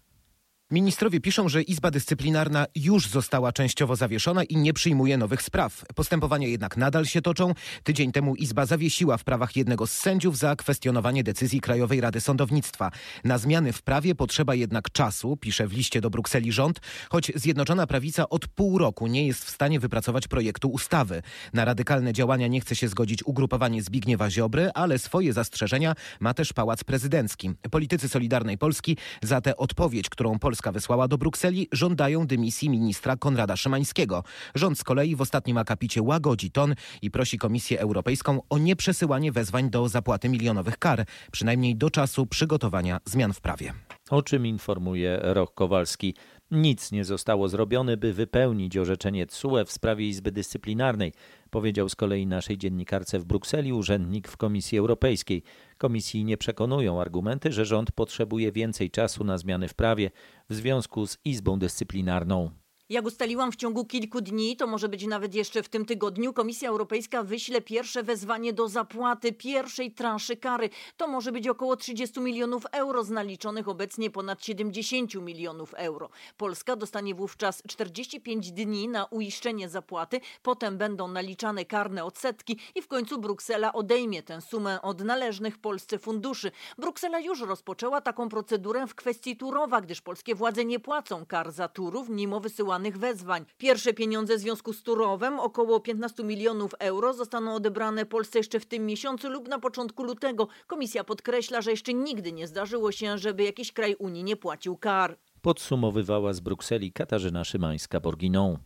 Ministrowie 0.71 1.21
piszą, 1.21 1.49
że 1.49 1.63
Izba 1.63 1.91
Dyscyplinarna 1.91 2.67
już 2.75 3.09
została 3.09 3.53
częściowo 3.53 3.97
zawieszona 3.97 4.45
i 4.45 4.57
nie 4.57 4.73
przyjmuje 4.73 5.19
nowych 5.19 5.43
spraw. 5.43 5.85
Postępowania 5.95 6.49
jednak 6.49 6.77
nadal 6.77 7.07
się 7.07 7.23
toczą. 7.23 7.55
Tydzień 7.83 8.13
temu 8.13 8.35
Izba 8.35 8.67
zawiesiła 8.67 9.17
w 9.17 9.25
prawach 9.25 9.57
jednego 9.57 9.87
z 9.87 9.93
sędziów 9.93 10.39
za 10.39 10.57
kwestionowanie 10.57 11.25
decyzji 11.25 11.61
Krajowej 11.61 12.01
Rady 12.01 12.21
Sądownictwa. 12.21 12.91
Na 13.25 13.39
zmiany 13.39 13.73
w 13.73 13.83
prawie 13.83 14.15
potrzeba 14.15 14.55
jednak 14.55 14.91
czasu, 14.91 15.37
pisze 15.37 15.67
w 15.67 15.73
liście 15.73 16.01
do 16.01 16.11
Brukseli 16.11 16.53
rząd, 16.53 16.81
choć 17.11 17.33
Zjednoczona 17.35 17.87
Prawica 17.87 18.29
od 18.29 18.49
pół 18.49 18.79
roku 18.79 19.07
nie 19.07 19.27
jest 19.27 19.45
w 19.45 19.51
stanie 19.51 19.81
wypracować 19.81 20.29
projektu 20.29 20.69
ustawy. 20.69 21.23
Na 21.53 21.65
radykalne 21.65 22.13
działania 22.13 22.47
nie 22.47 22.61
chce 22.61 22.77
się 22.77 22.89
zgodzić 22.89 23.27
ugrupowanie 23.27 23.83
Zbigniewa 23.83 24.31
Ziobry, 24.31 24.71
ale 24.75 24.99
swoje 24.99 25.33
zastrzeżenia 25.33 25.95
ma 26.21 26.35
też 26.35 26.53
Pałac 26.53 26.85
Prezydencki. 26.85 27.51
Politycy 27.71 28.09
Solidarnej 28.09 28.59
Polski 28.59 28.97
za 29.23 29.41
tę 29.41 29.57
odpowiedź, 29.57 30.09
którą 30.09 30.39
Polska 30.39 30.56
Polska 30.57 30.73
wysłała 30.73 31.09
do 31.09 31.19
Brukseli, 31.19 31.69
żądają 31.73 32.27
dymisji 32.27 32.71
ministra 32.71 33.17
Konrada 33.17 33.57
Szymańskiego. 33.57 34.25
Rząd 34.55 34.79
z 34.79 34.85
kolei 34.85 35.17
w 35.17 35.21
ostatnim 35.21 35.59
akapicie 35.59 36.03
łagodzi 36.03 36.51
ton 36.51 36.75
i 37.03 37.11
prosi 37.11 37.39
Komisję 37.39 37.81
Europejską 37.81 38.41
o 38.51 38.59
nieprzesyłanie 38.59 39.33
wezwań 39.33 39.71
do 39.71 39.89
zapłaty 39.89 40.29
milionowych 40.29 40.79
kar, 40.79 41.05
przynajmniej 41.33 41.77
do 41.77 41.91
czasu 41.91 42.27
przygotowania 42.27 43.01
zmian 43.05 43.33
w 43.33 43.41
prawie. 43.41 43.73
O 44.11 44.23
czym 44.23 44.47
informuje 44.47 45.19
Roch 45.23 45.55
Kowalski. 45.55 46.15
Nic 46.51 46.93
nie 46.93 47.05
zostało 47.05 47.49
zrobione, 47.49 47.97
by 47.97 48.13
wypełnić 48.13 48.77
orzeczenie 48.77 49.27
TSUE 49.27 49.65
w 49.65 49.73
sprawie 49.73 50.09
Izby 50.09 50.33
Dyscyplinarnej, 50.33 51.13
powiedział 51.51 51.89
z 51.89 51.97
kolei 51.97 52.27
naszej 52.27 52.59
dziennikarce 52.59 53.19
w 53.19 53.25
Brukseli 53.25 53.73
urzędnik 53.73 54.29
w 54.29 54.37
Komisji 54.37 54.79
Europejskiej. 54.79 55.43
Komisji 55.79 56.25
nie 56.25 56.37
przekonują 56.37 57.01
argumenty, 57.01 57.53
że 57.53 57.65
rząd 57.65 57.93
potrzebuje 57.93 58.53
więcej 58.53 58.91
czasu 58.91 59.25
na 59.25 59.39
zmiany 59.39 59.69
w 59.69 59.75
prawie 59.75 60.11
w 60.51 60.55
związku 60.55 61.07
z 61.07 61.19
Izbą 61.25 61.59
Dyscyplinarną. 61.59 62.66
Jak 62.89 63.07
ustaliłam 63.07 63.53
w 63.53 63.57
ciągu 63.57 63.85
kilku 63.85 64.21
dni, 64.21 64.57
to 64.57 64.67
może 64.67 64.89
być 64.89 65.07
nawet 65.07 65.35
jeszcze 65.35 65.63
w 65.63 65.69
tym 65.69 65.85
tygodniu, 65.85 66.33
Komisja 66.33 66.69
Europejska 66.69 67.23
wyśle 67.23 67.61
pierwsze 67.61 68.03
wezwanie 68.03 68.53
do 68.53 68.69
zapłaty 68.69 69.33
pierwszej 69.33 69.93
transzy 69.93 70.37
kary. 70.37 70.71
To 70.97 71.09
może 71.09 71.33
być 71.33 71.49
około 71.49 71.77
30 71.77 72.21
milionów 72.21 72.67
euro 72.73 73.05
z 73.05 73.11
naliczonych 73.11 73.69
obecnie 73.69 74.11
ponad 74.11 74.45
70 74.45 75.15
milionów 75.15 75.75
euro. 75.75 76.11
Polska 76.37 76.77
dostanie 76.77 77.15
wówczas 77.15 77.63
45 77.69 78.53
dni 78.53 78.89
na 78.89 79.05
uiszczenie 79.05 79.69
zapłaty, 79.69 80.21
potem 80.43 80.79
będą 80.79 81.09
naliczane 81.09 81.65
karne 81.65 82.05
odsetki 82.05 82.59
i 82.75 82.83
w 82.83 82.89
końcu 82.89 83.19
Bruksela 83.21 83.73
odejmie 83.73 84.23
tę 84.23 84.41
sumę 84.41 84.83
od 84.83 85.01
należnych 85.05 85.59
Polsce 85.59 85.99
funduszy. 85.99 86.51
Bruksela 86.79 87.21
już 87.21 87.41
rozpoczęła 87.41 88.01
taką 88.01 88.29
procedurę 88.29 88.87
w 88.87 88.95
kwestii 88.95 89.37
Turowa, 89.37 89.81
gdyż 89.81 90.01
polskie 90.01 90.35
władze 90.35 90.65
nie 90.65 90.81
płacą 90.81 91.27
kar 91.27 91.53
za 91.53 91.69
Turów 91.69 92.09
mimo 92.09 92.41
wezwań. 92.83 93.45
Pierwsze 93.59 93.95
pieniądze 93.95 94.37
w 94.37 94.41
związku 94.41 94.73
z 94.73 94.83
Turowem, 94.83 95.41
około 95.41 95.81
15 95.81 96.25
milionów 96.25 96.75
euro, 96.79 97.15
zostaną 97.15 97.55
odebrane 97.55 98.07
Polsce 98.07 98.39
jeszcze 98.39 98.61
w 98.61 98.67
tym 98.67 98.87
miesiącu 98.87 99.29
lub 99.29 99.49
na 99.49 99.59
początku 99.59 100.05
lutego. 100.05 100.49
Komisja 100.67 101.05
podkreśla, 101.05 101.61
że 101.61 101.71
jeszcze 101.71 101.95
nigdy 101.95 102.33
nie 102.33 102.47
zdarzyło 102.47 102.93
się, 102.93 103.19
żeby 103.19 103.45
jakiś 103.45 103.73
kraj 103.73 103.97
Unii 103.99 104.25
nie 104.25 104.37
płacił 104.37 104.77
kar. 104.77 105.19
Podsumowywała 105.43 106.33
z 106.33 106.41
Brukseli 106.41 106.93
Katarzyna 106.93 107.43
Szymańska-Borginą. 107.43 108.57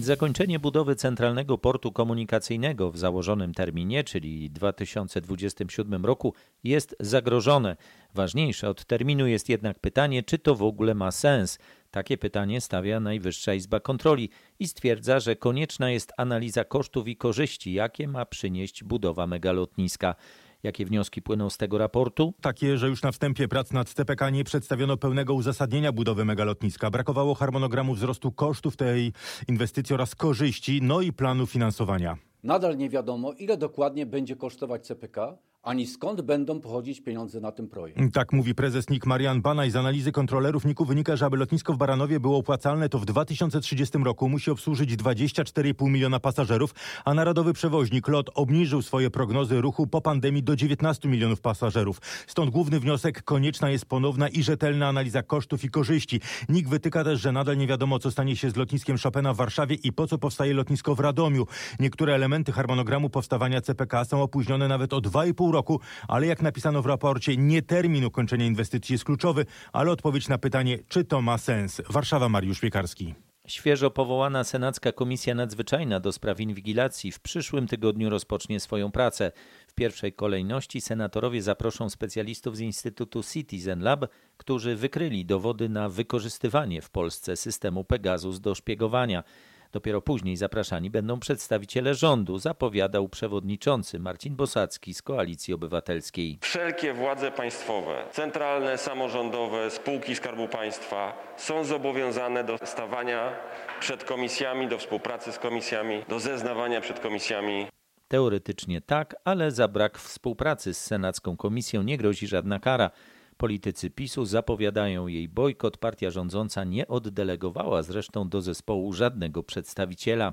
Zakończenie 0.00 0.58
budowy 0.58 0.96
centralnego 0.96 1.58
portu 1.58 1.92
komunikacyjnego 1.92 2.90
w 2.90 2.98
założonym 2.98 3.54
terminie, 3.54 4.04
czyli 4.04 4.50
2027 4.50 6.04
roku, 6.04 6.34
jest 6.64 6.96
zagrożone. 7.00 7.76
Ważniejsze 8.14 8.68
od 8.68 8.84
terminu 8.84 9.26
jest 9.26 9.48
jednak 9.48 9.78
pytanie, 9.78 10.22
czy 10.22 10.38
to 10.38 10.54
w 10.54 10.62
ogóle 10.62 10.94
ma 10.94 11.10
sens. 11.10 11.58
Takie 11.90 12.18
pytanie 12.18 12.60
stawia 12.60 13.00
Najwyższa 13.00 13.54
Izba 13.54 13.80
Kontroli 13.80 14.30
i 14.58 14.68
stwierdza, 14.68 15.20
że 15.20 15.36
konieczna 15.36 15.90
jest 15.90 16.12
analiza 16.16 16.64
kosztów 16.64 17.08
i 17.08 17.16
korzyści, 17.16 17.72
jakie 17.72 18.08
ma 18.08 18.26
przynieść 18.26 18.84
budowa 18.84 19.26
megalotniska. 19.26 20.14
Jakie 20.64 20.84
wnioski 20.84 21.22
płyną 21.22 21.50
z 21.50 21.56
tego 21.56 21.78
raportu? 21.78 22.34
Takie, 22.40 22.78
że 22.78 22.88
już 22.88 23.02
na 23.02 23.12
wstępie 23.12 23.48
prac 23.48 23.72
nad 23.72 23.88
CPK 23.88 24.30
nie 24.30 24.44
przedstawiono 24.44 24.96
pełnego 24.96 25.34
uzasadnienia 25.34 25.92
budowy 25.92 26.24
megalotniska. 26.24 26.90
Brakowało 26.90 27.34
harmonogramu 27.34 27.94
wzrostu 27.94 28.32
kosztów 28.32 28.76
tej 28.76 29.12
inwestycji 29.48 29.94
oraz 29.94 30.14
korzyści, 30.14 30.80
no 30.82 31.00
i 31.00 31.12
planu 31.12 31.46
finansowania. 31.46 32.16
Nadal 32.42 32.76
nie 32.76 32.90
wiadomo, 32.90 33.32
ile 33.32 33.56
dokładnie 33.56 34.06
będzie 34.06 34.36
kosztować 34.36 34.86
CPK, 34.86 35.38
ani 35.64 35.86
skąd 35.86 36.20
będą 36.20 36.60
pochodzić 36.60 37.00
pieniądze 37.00 37.40
na 37.40 37.52
ten 37.52 37.68
projekt. 37.68 38.14
Tak 38.14 38.32
mówi 38.32 38.54
prezes 38.54 38.90
NIK 38.90 39.06
Marian 39.06 39.42
Banaj. 39.42 39.70
Z 39.70 39.76
analizy 39.76 40.12
kontrolerów 40.12 40.64
NIK-u 40.64 40.84
wynika, 40.84 41.16
że 41.16 41.26
aby 41.26 41.36
lotnisko 41.36 41.72
w 41.72 41.76
Baranowie 41.76 42.20
było 42.20 42.38
opłacalne, 42.38 42.88
to 42.88 42.98
w 42.98 43.04
2030 43.04 43.98
roku 43.98 44.28
musi 44.28 44.50
obsłużyć 44.50 44.90
24,5 44.90 45.90
miliona 45.90 46.20
pasażerów, 46.20 46.74
a 47.04 47.14
narodowy 47.14 47.52
przewoźnik 47.52 48.08
LOT 48.08 48.30
obniżył 48.34 48.82
swoje 48.82 49.10
prognozy 49.10 49.60
ruchu 49.60 49.86
po 49.86 50.00
pandemii 50.00 50.42
do 50.42 50.56
19 50.56 51.08
milionów 51.08 51.40
pasażerów. 51.40 52.00
Stąd 52.26 52.50
główny 52.50 52.80
wniosek, 52.80 53.22
konieczna 53.22 53.70
jest 53.70 53.86
ponowna 53.86 54.28
i 54.28 54.42
rzetelna 54.42 54.88
analiza 54.88 55.22
kosztów 55.22 55.64
i 55.64 55.70
korzyści. 55.70 56.20
NIK 56.48 56.68
wytyka 56.68 57.04
też, 57.04 57.20
że 57.20 57.32
nadal 57.32 57.56
nie 57.56 57.66
wiadomo, 57.66 57.98
co 57.98 58.10
stanie 58.10 58.36
się 58.36 58.50
z 58.50 58.56
lotniskiem 58.56 58.96
Chopina 59.02 59.34
w 59.34 59.36
Warszawie 59.36 59.76
i 59.76 59.92
po 59.92 60.06
co 60.06 60.18
powstaje 60.18 60.54
lotnisko 60.54 60.94
w 60.94 61.00
Radomiu. 61.00 61.46
Niektóre 61.80 62.14
elementy 62.14 62.52
harmonogramu 62.52 63.10
powstawania 63.10 63.60
CPK 63.60 64.04
są 64.04 64.22
opóźnione 64.22 64.68
nawet 64.68 64.92
o 64.92 64.98
2,5 64.98 65.53
roku, 65.54 65.80
ale 66.08 66.26
jak 66.26 66.42
napisano 66.42 66.82
w 66.82 66.86
raporcie, 66.86 67.36
nie 67.36 67.62
termin 67.62 68.04
ukończenia 68.04 68.46
inwestycji 68.46 68.92
jest 68.92 69.04
kluczowy, 69.04 69.46
ale 69.72 69.90
odpowiedź 69.90 70.28
na 70.28 70.38
pytanie, 70.38 70.78
czy 70.88 71.04
to 71.04 71.22
ma 71.22 71.38
sens. 71.38 71.82
Warszawa, 71.90 72.28
Mariusz 72.28 72.60
Piekarski. 72.60 73.14
Świeżo 73.46 73.90
powołana 73.90 74.44
Senacka 74.44 74.92
Komisja 74.92 75.34
Nadzwyczajna 75.34 76.00
do 76.00 76.12
spraw 76.12 76.40
inwigilacji 76.40 77.12
w 77.12 77.20
przyszłym 77.20 77.66
tygodniu 77.66 78.10
rozpocznie 78.10 78.60
swoją 78.60 78.90
pracę. 78.90 79.32
W 79.68 79.74
pierwszej 79.74 80.12
kolejności 80.12 80.80
senatorowie 80.80 81.42
zaproszą 81.42 81.90
specjalistów 81.90 82.56
z 82.56 82.60
Instytutu 82.60 83.22
Citizen 83.32 83.82
Lab, 83.82 84.06
którzy 84.36 84.76
wykryli 84.76 85.26
dowody 85.26 85.68
na 85.68 85.88
wykorzystywanie 85.88 86.82
w 86.82 86.90
Polsce 86.90 87.36
systemu 87.36 87.84
Pegasus 87.84 88.40
do 88.40 88.54
szpiegowania. 88.54 89.24
Dopiero 89.74 90.02
później 90.02 90.36
zapraszani 90.36 90.90
będą 90.90 91.20
przedstawiciele 91.20 91.94
rządu, 91.94 92.38
zapowiadał 92.38 93.08
przewodniczący 93.08 93.98
Marcin 93.98 94.36
Bosacki 94.36 94.94
z 94.94 95.02
Koalicji 95.02 95.54
Obywatelskiej. 95.54 96.38
Wszelkie 96.40 96.92
władze 96.92 97.30
państwowe, 97.30 98.04
centralne, 98.12 98.78
samorządowe, 98.78 99.70
spółki 99.70 100.16
Skarbu 100.16 100.48
Państwa 100.48 101.12
są 101.36 101.64
zobowiązane 101.64 102.44
do 102.44 102.58
stawania 102.64 103.32
przed 103.80 104.04
komisjami, 104.04 104.68
do 104.68 104.78
współpracy 104.78 105.32
z 105.32 105.38
komisjami, 105.38 106.02
do 106.08 106.20
zeznawania 106.20 106.80
przed 106.80 107.00
komisjami. 107.00 107.66
Teoretycznie 108.08 108.80
tak, 108.80 109.16
ale 109.24 109.50
za 109.50 109.68
brak 109.68 109.98
współpracy 109.98 110.74
z 110.74 110.80
Senacką 110.80 111.36
Komisją 111.36 111.82
nie 111.82 111.98
grozi 111.98 112.26
żadna 112.26 112.58
kara. 112.58 112.90
Politycy 113.36 113.90
PiSu 113.90 114.24
zapowiadają 114.24 115.06
jej 115.06 115.28
bojkot. 115.28 115.76
Partia 115.76 116.10
rządząca 116.10 116.64
nie 116.64 116.88
oddelegowała 116.88 117.82
zresztą 117.82 118.28
do 118.28 118.42
zespołu 118.42 118.92
żadnego 118.92 119.42
przedstawiciela. 119.42 120.32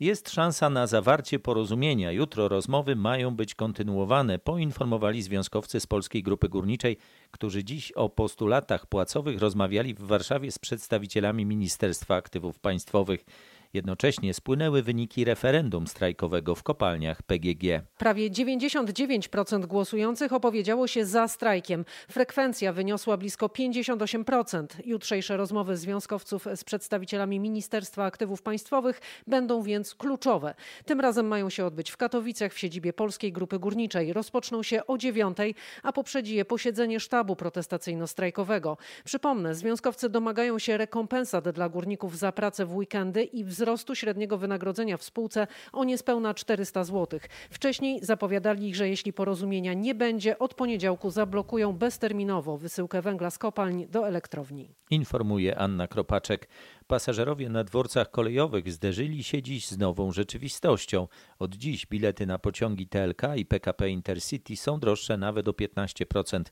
Jest 0.00 0.30
szansa 0.30 0.70
na 0.70 0.86
zawarcie 0.86 1.38
porozumienia. 1.38 2.12
Jutro 2.12 2.48
rozmowy 2.48 2.96
mają 2.96 3.36
być 3.36 3.54
kontynuowane, 3.54 4.38
poinformowali 4.38 5.22
związkowcy 5.22 5.80
z 5.80 5.86
Polskiej 5.86 6.22
Grupy 6.22 6.48
Górniczej, 6.48 6.96
którzy 7.30 7.64
dziś 7.64 7.92
o 7.92 8.08
postulatach 8.08 8.86
płacowych 8.86 9.40
rozmawiali 9.40 9.94
w 9.94 10.00
Warszawie 10.00 10.52
z 10.52 10.58
przedstawicielami 10.58 11.46
Ministerstwa 11.46 12.14
Aktywów 12.14 12.58
Państwowych. 12.58 13.24
Jednocześnie 13.72 14.34
spłynęły 14.34 14.82
wyniki 14.82 15.24
referendum 15.24 15.86
strajkowego 15.86 16.54
w 16.54 16.62
kopalniach 16.62 17.22
PGG. 17.22 17.82
Prawie 17.98 18.30
99% 18.30 19.66
głosujących 19.66 20.32
opowiedziało 20.32 20.86
się 20.86 21.04
za 21.04 21.28
strajkiem. 21.28 21.84
Frekwencja 22.10 22.72
wyniosła 22.72 23.16
blisko 23.16 23.46
58%. 23.46 24.66
Jutrzejsze 24.84 25.36
rozmowy 25.36 25.76
związkowców 25.76 26.46
z 26.56 26.64
przedstawicielami 26.64 27.40
Ministerstwa 27.40 28.04
Aktywów 28.04 28.42
Państwowych 28.42 29.00
będą 29.26 29.62
więc 29.62 29.94
kluczowe. 29.94 30.54
Tym 30.84 31.00
razem 31.00 31.26
mają 31.26 31.50
się 31.50 31.64
odbyć 31.64 31.90
w 31.90 31.96
Katowicach 31.96 32.52
w 32.52 32.58
siedzibie 32.58 32.92
Polskiej 32.92 33.32
Grupy 33.32 33.58
Górniczej. 33.58 34.12
Rozpoczną 34.12 34.62
się 34.62 34.86
o 34.86 34.98
9, 34.98 35.38
a 35.82 35.92
poprzedzi 35.92 36.34
je 36.34 36.44
posiedzenie 36.44 37.00
sztabu 37.00 37.34
protestacyjno-strajkowego. 37.34 38.76
Przypomnę, 39.04 39.54
związkowcy 39.54 40.08
domagają 40.08 40.58
się 40.58 40.76
rekompensat 40.76 41.48
dla 41.48 41.68
górników 41.68 42.18
za 42.18 42.32
pracę 42.32 42.66
w 42.66 42.76
weekendy 42.76 43.24
i 43.24 43.44
wzrostu 43.58 43.94
średniego 43.94 44.38
wynagrodzenia 44.38 44.96
w 44.96 45.02
spółce 45.02 45.46
o 45.72 45.84
niespełna 45.84 46.34
400 46.34 46.84
zł. 46.84 47.20
Wcześniej 47.50 48.00
zapowiadali, 48.02 48.74
że 48.74 48.88
jeśli 48.88 49.12
porozumienia 49.12 49.74
nie 49.74 49.94
będzie, 49.94 50.38
od 50.38 50.54
poniedziałku 50.54 51.10
zablokują 51.10 51.72
bezterminowo 51.72 52.58
wysyłkę 52.58 53.02
węgla 53.02 53.30
z 53.30 53.38
kopalń 53.38 53.86
do 53.86 54.08
elektrowni. 54.08 54.74
Informuje 54.90 55.58
Anna 55.58 55.88
Kropaczek. 55.88 56.48
Pasażerowie 56.88 57.48
na 57.48 57.64
dworcach 57.64 58.10
kolejowych 58.10 58.72
zderzyli 58.72 59.24
się 59.24 59.42
dziś 59.42 59.66
z 59.68 59.78
nową 59.78 60.12
rzeczywistością. 60.12 61.08
Od 61.38 61.54
dziś 61.54 61.86
bilety 61.86 62.26
na 62.26 62.38
pociągi 62.38 62.86
TLK 62.86 63.22
i 63.36 63.46
PKP 63.46 63.90
Intercity 63.90 64.56
są 64.56 64.80
droższe 64.80 65.16
nawet 65.16 65.48
o 65.48 65.50
15%. 65.52 66.42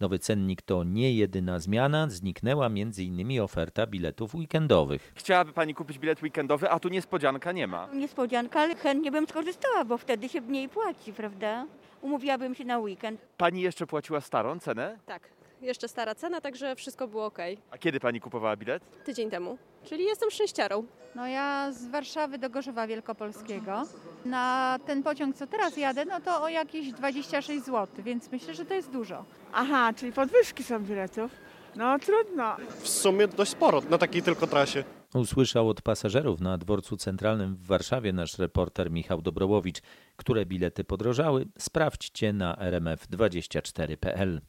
Nowy 0.00 0.18
cennik 0.18 0.62
to 0.62 0.84
nie 0.84 1.12
jedyna 1.14 1.58
zmiana. 1.58 2.08
Zniknęła 2.08 2.66
m.in. 2.66 3.40
oferta 3.40 3.86
biletów 3.86 4.34
weekendowych. 4.34 5.12
Chciałaby 5.14 5.52
Pani 5.52 5.74
kupić 5.74 5.98
bilet 5.98 6.22
weekendowy, 6.22 6.70
a 6.70 6.80
tu 6.80 6.88
niespodzianka 6.88 7.52
nie 7.52 7.66
ma. 7.66 7.88
Niespodzianka, 7.94 8.60
ale 8.60 8.74
chętnie 8.74 9.10
bym 9.10 9.26
skorzystała, 9.28 9.84
bo 9.84 9.98
wtedy 9.98 10.28
się 10.28 10.40
mniej 10.40 10.68
płaci, 10.68 11.12
prawda? 11.12 11.66
Umówiłabym 12.02 12.54
się 12.54 12.64
na 12.64 12.78
weekend. 12.78 13.20
Pani 13.36 13.60
jeszcze 13.60 13.86
płaciła 13.86 14.20
starą 14.20 14.58
cenę? 14.58 14.98
Tak, 15.06 15.28
jeszcze 15.66 15.88
stara 15.88 16.14
cena, 16.14 16.40
także 16.40 16.76
wszystko 16.76 17.08
było 17.08 17.24
ok. 17.24 17.38
A 17.70 17.78
kiedy 17.78 18.00
Pani 18.00 18.20
kupowała 18.20 18.56
bilet? 18.56 19.04
Tydzień 19.04 19.30
temu, 19.30 19.58
czyli 19.84 20.04
jestem 20.04 20.30
szczęściarą. 20.30 20.84
No 21.14 21.26
ja 21.26 21.72
z 21.72 21.86
Warszawy 21.86 22.38
do 22.38 22.50
Gorzowa 22.50 22.86
Wielkopolskiego. 22.86 23.82
Na 24.24 24.78
ten 24.86 25.02
pociąg, 25.02 25.36
co 25.36 25.46
teraz 25.46 25.76
jadę, 25.76 26.04
no 26.04 26.20
to 26.20 26.42
o 26.42 26.48
jakieś 26.48 26.92
26 26.92 27.64
zł, 27.64 27.86
więc 28.04 28.32
myślę, 28.32 28.54
że 28.54 28.64
to 28.64 28.74
jest 28.74 28.90
dużo. 28.90 29.24
Aha, 29.52 29.92
czyli 29.96 30.12
podwyżki 30.12 30.62
są 30.64 30.84
biletów. 30.84 31.30
No 31.76 31.98
trudno. 31.98 32.56
W 32.80 32.88
sumie 32.88 33.28
dość 33.28 33.50
sporo 33.50 33.80
na 33.90 33.98
takiej 33.98 34.22
tylko 34.22 34.46
trasie. 34.46 34.84
Usłyszał 35.14 35.68
od 35.68 35.82
pasażerów 35.82 36.40
na 36.40 36.58
dworcu 36.58 36.96
centralnym 36.96 37.56
w 37.56 37.66
Warszawie 37.66 38.12
nasz 38.12 38.38
reporter 38.38 38.90
Michał 38.90 39.22
Dobrowowicz. 39.22 39.80
Które 40.16 40.46
bilety 40.46 40.84
podrożały? 40.84 41.46
Sprawdźcie 41.58 42.32
na 42.32 42.54
rmf24.pl. 42.54 44.40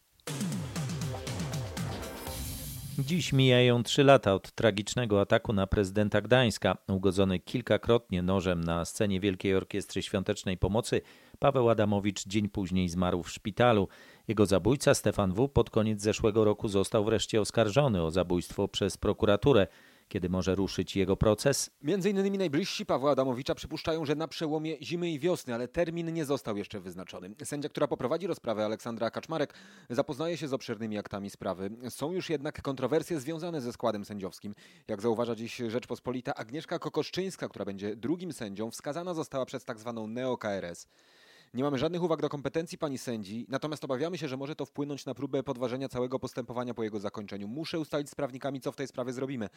Dziś 2.99 3.33
mijają 3.33 3.83
trzy 3.83 4.03
lata 4.03 4.33
od 4.33 4.51
tragicznego 4.51 5.21
ataku 5.21 5.53
na 5.53 5.67
prezydenta 5.67 6.21
Gdańska. 6.21 6.77
Ugodzony 6.87 7.39
kilkakrotnie 7.39 8.21
nożem 8.21 8.63
na 8.63 8.85
scenie 8.85 9.19
Wielkiej 9.19 9.55
Orkiestry 9.55 10.01
Świątecznej 10.01 10.57
Pomocy, 10.57 11.01
Paweł 11.39 11.69
Adamowicz 11.69 12.27
dzień 12.27 12.49
później 12.49 12.89
zmarł 12.89 13.23
w 13.23 13.29
szpitalu. 13.29 13.87
Jego 14.27 14.45
zabójca 14.45 14.93
Stefan 14.93 15.33
W. 15.33 15.49
pod 15.49 15.69
koniec 15.69 16.01
zeszłego 16.01 16.45
roku 16.45 16.67
został 16.67 17.05
wreszcie 17.05 17.41
oskarżony 17.41 18.03
o 18.03 18.11
zabójstwo 18.11 18.67
przez 18.67 18.97
prokuraturę. 18.97 19.67
Kiedy 20.07 20.29
może 20.29 20.55
ruszyć 20.55 20.95
jego 20.95 21.17
proces? 21.17 21.69
Między 21.81 22.09
innymi 22.09 22.37
najbliżsi 22.37 22.85
Pawła 22.85 23.11
Adamowicza 23.11 23.55
przypuszczają, 23.55 24.05
że 24.05 24.15
na 24.15 24.27
przełomie 24.27 24.77
zimy 24.81 25.11
i 25.11 25.19
wiosny, 25.19 25.53
ale 25.53 25.67
termin 25.67 26.13
nie 26.13 26.25
został 26.25 26.57
jeszcze 26.57 26.79
wyznaczony. 26.79 27.29
Sędzia, 27.43 27.69
która 27.69 27.87
poprowadzi 27.87 28.27
rozprawę 28.27 28.65
Aleksandra 28.65 29.11
Kaczmarek, 29.11 29.53
zapoznaje 29.89 30.37
się 30.37 30.47
z 30.47 30.53
obszernymi 30.53 30.97
aktami 30.97 31.29
sprawy. 31.29 31.69
Są 31.89 32.11
już 32.11 32.29
jednak 32.29 32.61
kontrowersje 32.61 33.19
związane 33.19 33.61
ze 33.61 33.73
składem 33.73 34.05
sędziowskim. 34.05 34.55
Jak 34.87 35.01
zauważa 35.01 35.35
dziś 35.35 35.61
Rzeczpospolita, 35.67 36.35
Agnieszka 36.35 36.79
Kokoszczyńska, 36.79 37.49
która 37.49 37.65
będzie 37.65 37.95
drugim 37.95 38.33
sędzią, 38.33 38.71
wskazana 38.71 39.13
została 39.13 39.45
przez 39.45 39.65
tzw. 39.65 39.93
Tak 39.95 40.09
neo-KRS. 40.09 40.87
Nie 41.57 41.63
mamy 41.63 41.77
żadnych 41.77 42.03
uwag 42.03 42.21
do 42.21 42.29
kompetencji 42.29 42.77
pani 42.77 42.97
sędzi, 42.97 43.45
natomiast 43.49 43.83
obawiamy 43.85 44.17
się, 44.17 44.27
że 44.27 44.37
może 44.37 44.55
to 44.55 44.65
wpłynąć 44.65 45.05
na 45.05 45.13
próbę 45.13 45.43
podważenia 45.43 45.89
całego 45.89 46.19
postępowania 46.19 46.73
po 46.73 46.83
jego 46.83 46.99
zakończeniu. 46.99 47.47
Muszę 47.47 47.79
ustalić 47.79 48.09
z 48.09 48.15
prawnikami, 48.15 48.61
co 48.61 48.71
w 48.71 48.75
tej 48.75 48.87
sprawie 48.87 49.13
zrobimy, 49.13 49.49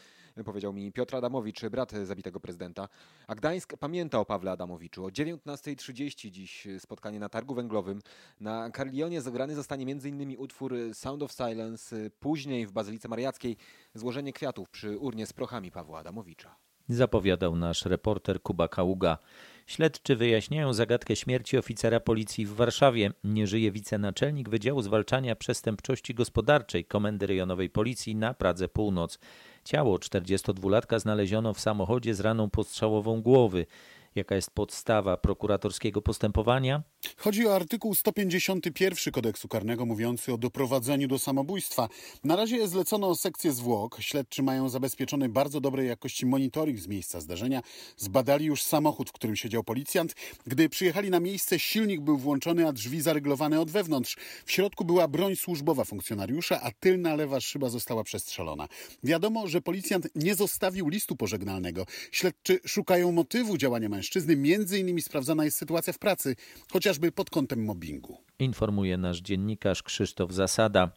powiedział 0.44 0.72
mi 0.72 0.92
Piotr 0.92 1.16
Adamowicz, 1.16 1.64
brat 1.66 1.92
zabitego 1.92 2.40
prezydenta. 2.40 2.88
A 3.26 3.34
Gdańsk 3.34 3.76
pamięta 3.76 4.20
o 4.20 4.24
Pawle 4.24 4.52
Adamowiczu. 4.52 5.04
O 5.04 5.08
19.30 5.08 6.30
dziś 6.30 6.68
spotkanie 6.78 7.20
na 7.20 7.28
targu 7.28 7.54
węglowym. 7.54 8.02
Na 8.40 8.70
Carlionie 8.70 9.20
zagrany 9.20 9.54
zostanie 9.54 9.92
m.in. 9.92 10.36
utwór 10.38 10.74
Sound 10.92 11.22
of 11.22 11.32
Silence, 11.32 12.10
później 12.20 12.66
w 12.66 12.72
Bazylice 12.72 13.08
Mariackiej 13.08 13.56
złożenie 13.94 14.32
kwiatów 14.32 14.70
przy 14.70 14.98
urnie 14.98 15.26
z 15.26 15.32
prochami 15.32 15.70
Pawła 15.70 15.98
Adamowicza. 15.98 16.69
Zapowiadał 16.88 17.56
nasz 17.56 17.84
reporter 17.84 18.42
Kuba 18.42 18.68
Kaługa. 18.68 19.18
Śledczy 19.66 20.16
wyjaśniają 20.16 20.72
zagadkę 20.72 21.16
śmierci 21.16 21.58
oficera 21.58 22.00
policji 22.00 22.46
w 22.46 22.54
Warszawie. 22.54 23.12
Nie 23.24 23.46
żyje 23.46 23.72
wicenaczelnik 23.72 24.48
Wydziału 24.48 24.82
Zwalczania 24.82 25.36
Przestępczości 25.36 26.14
Gospodarczej 26.14 26.84
Komendy 26.84 27.26
Rejonowej 27.26 27.70
Policji 27.70 28.16
na 28.16 28.34
Pradze 28.34 28.68
Północ. 28.68 29.18
Ciało 29.64 29.96
42-latka 29.96 31.00
znaleziono 31.00 31.54
w 31.54 31.60
samochodzie 31.60 32.14
z 32.14 32.20
raną 32.20 32.50
postrzałową 32.50 33.22
głowy. 33.22 33.66
Jaka 34.14 34.34
jest 34.34 34.50
podstawa 34.50 35.16
prokuratorskiego 35.16 36.02
postępowania? 36.02 36.82
Chodzi 37.16 37.46
o 37.46 37.54
artykuł 37.54 37.94
151 37.94 39.12
kodeksu 39.12 39.48
karnego 39.48 39.86
mówiący 39.86 40.32
o 40.32 40.38
doprowadzeniu 40.38 41.08
do 41.08 41.18
samobójstwa. 41.18 41.88
Na 42.24 42.36
razie 42.36 42.68
zlecono 42.68 43.14
sekcję 43.14 43.52
zwłok. 43.52 43.96
Śledczy 44.00 44.42
mają 44.42 44.68
zabezpieczony 44.68 45.28
bardzo 45.28 45.60
dobrej 45.60 45.88
jakości 45.88 46.26
monitoring 46.26 46.78
z 46.78 46.88
miejsca 46.88 47.20
zdarzenia. 47.20 47.62
Zbadali 47.96 48.46
już 48.46 48.62
samochód, 48.62 49.10
w 49.10 49.12
którym 49.12 49.36
siedział 49.36 49.64
policjant. 49.64 50.14
Gdy 50.46 50.68
przyjechali 50.68 51.10
na 51.10 51.20
miejsce, 51.20 51.58
silnik 51.58 52.00
był 52.00 52.18
włączony, 52.18 52.68
a 52.68 52.72
drzwi 52.72 53.00
zareglowane 53.00 53.60
od 53.60 53.70
wewnątrz. 53.70 54.16
W 54.44 54.52
środku 54.52 54.84
była 54.84 55.08
broń 55.08 55.36
służbowa 55.36 55.84
funkcjonariusza, 55.84 56.60
a 56.60 56.70
tylna 56.70 57.14
lewa 57.14 57.40
szyba 57.40 57.68
została 57.68 58.04
przestrzelona. 58.04 58.68
Wiadomo, 59.04 59.46
że 59.46 59.60
policjant 59.60 60.08
nie 60.14 60.34
zostawił 60.34 60.88
listu 60.88 61.16
pożegnalnego. 61.16 61.86
Śledczy 62.12 62.60
szukają 62.66 63.12
motywu 63.12 63.56
działania 63.56 63.88
mężczyzny. 63.88 63.99
Między 64.36 64.78
innymi 64.78 65.02
sprawdzana 65.02 65.44
jest 65.44 65.58
sytuacja 65.58 65.92
w 65.92 65.98
pracy, 65.98 66.36
chociażby 66.72 67.12
pod 67.12 67.30
kątem 67.30 67.64
mobbingu. 67.64 68.18
Informuje 68.38 68.96
nasz 68.96 69.20
dziennikarz 69.20 69.82
Krzysztof 69.82 70.32
Zasada. 70.32 70.90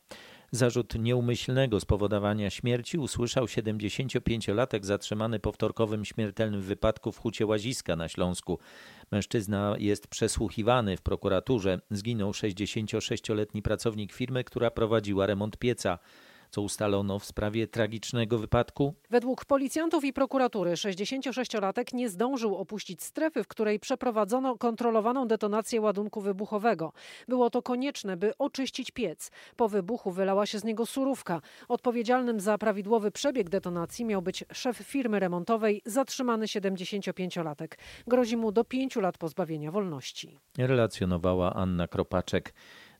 Zarzut 0.51 0.95
nieumyślnego 0.95 1.79
spowodowania 1.79 2.49
śmierci 2.49 2.97
usłyszał 2.97 3.45
75-latek 3.45 4.85
zatrzymany 4.85 5.39
po 5.39 5.51
wtorkowym 5.51 6.05
śmiertelnym 6.05 6.61
wypadku 6.61 7.11
w 7.11 7.17
Hucie 7.17 7.45
Łaziska 7.45 7.95
na 7.95 8.07
Śląsku. 8.07 8.59
Mężczyzna 9.11 9.75
jest 9.79 10.07
przesłuchiwany 10.07 10.97
w 10.97 11.01
prokuraturze. 11.01 11.79
Zginął 11.91 12.31
66-letni 12.31 13.61
pracownik 13.61 14.13
firmy, 14.13 14.43
która 14.43 14.71
prowadziła 14.71 15.25
remont 15.25 15.57
pieca 15.57 15.99
co 16.53 16.61
ustalono 16.61 17.19
w 17.19 17.25
sprawie 17.25 17.67
tragicznego 17.67 18.37
wypadku? 18.37 18.93
Według 19.09 19.45
policjantów 19.45 20.03
i 20.03 20.13
prokuratury 20.13 20.73
66-latek 20.73 21.93
nie 21.93 22.09
zdążył 22.09 22.55
opuścić 22.55 23.03
strefy, 23.03 23.43
w 23.43 23.47
której 23.47 23.79
przeprowadzono 23.79 24.57
kontrolowaną 24.57 25.27
detonację 25.27 25.81
ładunku 25.81 26.21
wybuchowego. 26.21 26.93
Było 27.27 27.49
to 27.49 27.61
konieczne, 27.61 28.17
by 28.17 28.37
oczyścić 28.37 28.91
piec. 28.91 29.31
Po 29.55 29.69
wybuchu 29.69 30.11
wylała 30.11 30.45
się 30.45 30.59
z 30.59 30.63
niego 30.63 30.85
surówka. 30.85 31.41
Odpowiedzialnym 31.67 32.39
za 32.39 32.57
prawidłowy 32.57 33.11
przebieg 33.11 33.49
detonacji 33.49 34.05
miał 34.05 34.21
być 34.21 34.43
szef 34.53 34.77
firmy 34.77 35.19
remontowej, 35.19 35.81
zatrzymany 35.85 36.45
75-latek. 36.45 37.67
Grozi 38.07 38.37
mu 38.37 38.51
do 38.51 38.63
5 38.63 38.95
lat 38.95 39.17
pozbawienia 39.17 39.71
wolności. 39.71 40.39
Relacjonowała 40.57 41.53
Anna 41.53 41.87
Kropaczek. 41.87 42.53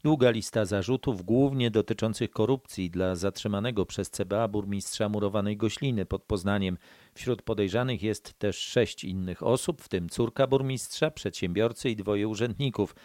Długa 0.03 0.29
lista 0.29 0.65
zarzutów, 0.65 1.21
głównie 1.21 1.71
dotyczących 1.71 2.31
korupcji 2.31 2.89
dla 2.89 3.15
zatrzymanego 3.15 3.85
przez 3.85 4.09
CBA 4.09 4.47
burmistrza 4.47 5.09
murowanej 5.09 5.57
Gośliny 5.57 6.05
pod 6.05 6.23
Poznaniem. 6.23 6.77
Wśród 7.13 7.41
podejrzanych 7.41 8.03
jest 8.03 8.33
też 8.39 8.57
sześć 8.57 9.03
innych 9.03 9.43
osób, 9.43 9.81
w 9.81 9.89
tym 9.89 10.09
córka 10.09 10.47
burmistrza, 10.47 11.11
przedsiębiorcy 11.11 11.89
i 11.89 11.95
dwoje 11.95 12.27
urzędników. 12.27 12.95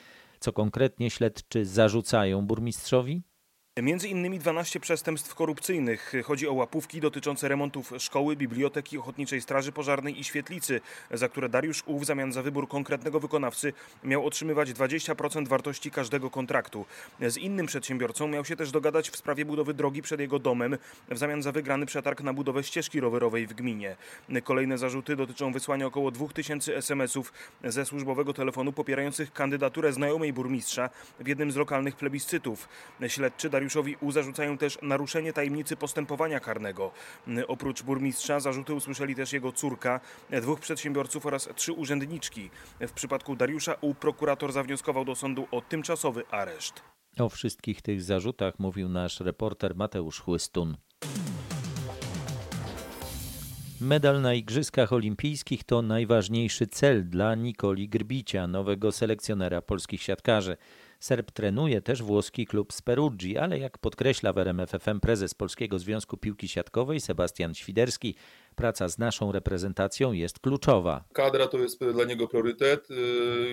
Co 0.40 0.52
konkretnie 0.52 1.10
śledczy 1.10 1.64
zarzucają 1.66 2.46
burmistrzowi? 2.46 3.22
Między 3.82 4.08
innymi 4.08 4.38
12 4.38 4.80
przestępstw 4.80 5.34
korupcyjnych. 5.34 6.12
Chodzi 6.24 6.48
o 6.48 6.52
łapówki 6.52 7.00
dotyczące 7.00 7.48
remontów 7.48 7.92
szkoły, 7.98 8.36
biblioteki, 8.36 8.98
ochotniczej 8.98 9.40
straży 9.40 9.72
pożarnej 9.72 10.20
i 10.20 10.24
świetlicy, 10.24 10.80
za 11.10 11.28
które 11.28 11.48
Dariusz 11.48 11.82
U 11.86 11.98
w 11.98 12.04
zamian 12.04 12.32
za 12.32 12.42
wybór 12.42 12.68
konkretnego 12.68 13.20
wykonawcy 13.20 13.72
miał 14.04 14.26
otrzymywać 14.26 14.72
20% 14.72 15.48
wartości 15.48 15.90
każdego 15.90 16.30
kontraktu. 16.30 16.84
Z 17.20 17.36
innym 17.36 17.66
przedsiębiorcą 17.66 18.28
miał 18.28 18.44
się 18.44 18.56
też 18.56 18.70
dogadać 18.70 19.10
w 19.10 19.16
sprawie 19.16 19.44
budowy 19.44 19.74
drogi 19.74 20.02
przed 20.02 20.20
jego 20.20 20.38
domem 20.38 20.78
w 21.08 21.18
zamian 21.18 21.42
za 21.42 21.52
wygrany 21.52 21.86
przetarg 21.86 22.20
na 22.20 22.32
budowę 22.32 22.64
ścieżki 22.64 23.00
rowerowej 23.00 23.46
w 23.46 23.54
gminie. 23.54 23.96
Kolejne 24.44 24.78
zarzuty 24.78 25.16
dotyczą 25.16 25.52
wysłania 25.52 25.86
około 25.86 26.10
2000 26.10 26.76
SMS-ów 26.76 27.32
ze 27.64 27.84
służbowego 27.84 28.32
telefonu 28.32 28.72
popierających 28.72 29.32
kandydaturę 29.32 29.92
znajomej 29.92 30.32
burmistrza 30.32 30.90
w 31.20 31.28
jednym 31.28 31.52
z 31.52 31.56
lokalnych 31.56 31.96
plebiscytów. 31.96 32.68
Śledczy 33.08 33.50
Dariusz 33.50 33.67
Dariuszowi 33.68 33.96
U 34.00 34.12
zarzucają 34.12 34.58
też 34.58 34.78
naruszenie 34.82 35.32
tajemnicy 35.32 35.76
postępowania 35.76 36.40
karnego. 36.40 36.92
Oprócz 37.48 37.82
burmistrza 37.82 38.40
zarzuty 38.40 38.74
usłyszeli 38.74 39.14
też 39.14 39.32
jego 39.32 39.52
córka, 39.52 40.00
dwóch 40.42 40.60
przedsiębiorców 40.60 41.26
oraz 41.26 41.48
trzy 41.54 41.72
urzędniczki. 41.72 42.50
W 42.80 42.92
przypadku 42.92 43.36
Dariusza 43.36 43.74
U 43.80 43.94
prokurator 43.94 44.52
zawnioskował 44.52 45.04
do 45.04 45.14
sądu 45.14 45.48
o 45.50 45.60
tymczasowy 45.60 46.22
areszt. 46.30 46.82
O 47.18 47.28
wszystkich 47.28 47.82
tych 47.82 48.02
zarzutach 48.02 48.58
mówił 48.58 48.88
nasz 48.88 49.20
reporter 49.20 49.74
Mateusz 49.76 50.20
Chłystun. 50.20 50.76
Medal 53.80 54.20
na 54.20 54.34
Igrzyskach 54.34 54.92
Olimpijskich 54.92 55.64
to 55.64 55.82
najważniejszy 55.82 56.66
cel 56.66 57.08
dla 57.08 57.34
Nikoli 57.34 57.88
Grbicia, 57.88 58.46
nowego 58.46 58.92
selekcjonera 58.92 59.62
polskich 59.62 60.02
siatkarzy. 60.02 60.56
Serb 60.98 61.30
trenuje 61.30 61.80
też 61.80 62.02
włoski 62.02 62.46
klub 62.46 62.72
z 62.72 62.82
Peruggi, 62.82 63.38
ale 63.38 63.58
jak 63.58 63.78
podkreśla 63.78 64.32
w 64.32 64.38
RMFFM 64.38 65.00
prezes 65.00 65.34
Polskiego 65.34 65.78
Związku 65.78 66.16
Piłki 66.16 66.48
Siatkowej 66.48 67.00
Sebastian 67.00 67.54
Świderski, 67.54 68.14
praca 68.56 68.88
z 68.88 68.98
naszą 68.98 69.32
reprezentacją 69.32 70.12
jest 70.12 70.38
kluczowa. 70.38 71.04
Kadra 71.12 71.46
to 71.46 71.58
jest 71.58 71.84
dla 71.84 72.04
niego 72.04 72.28
priorytet 72.28 72.90
yy, 72.90 72.96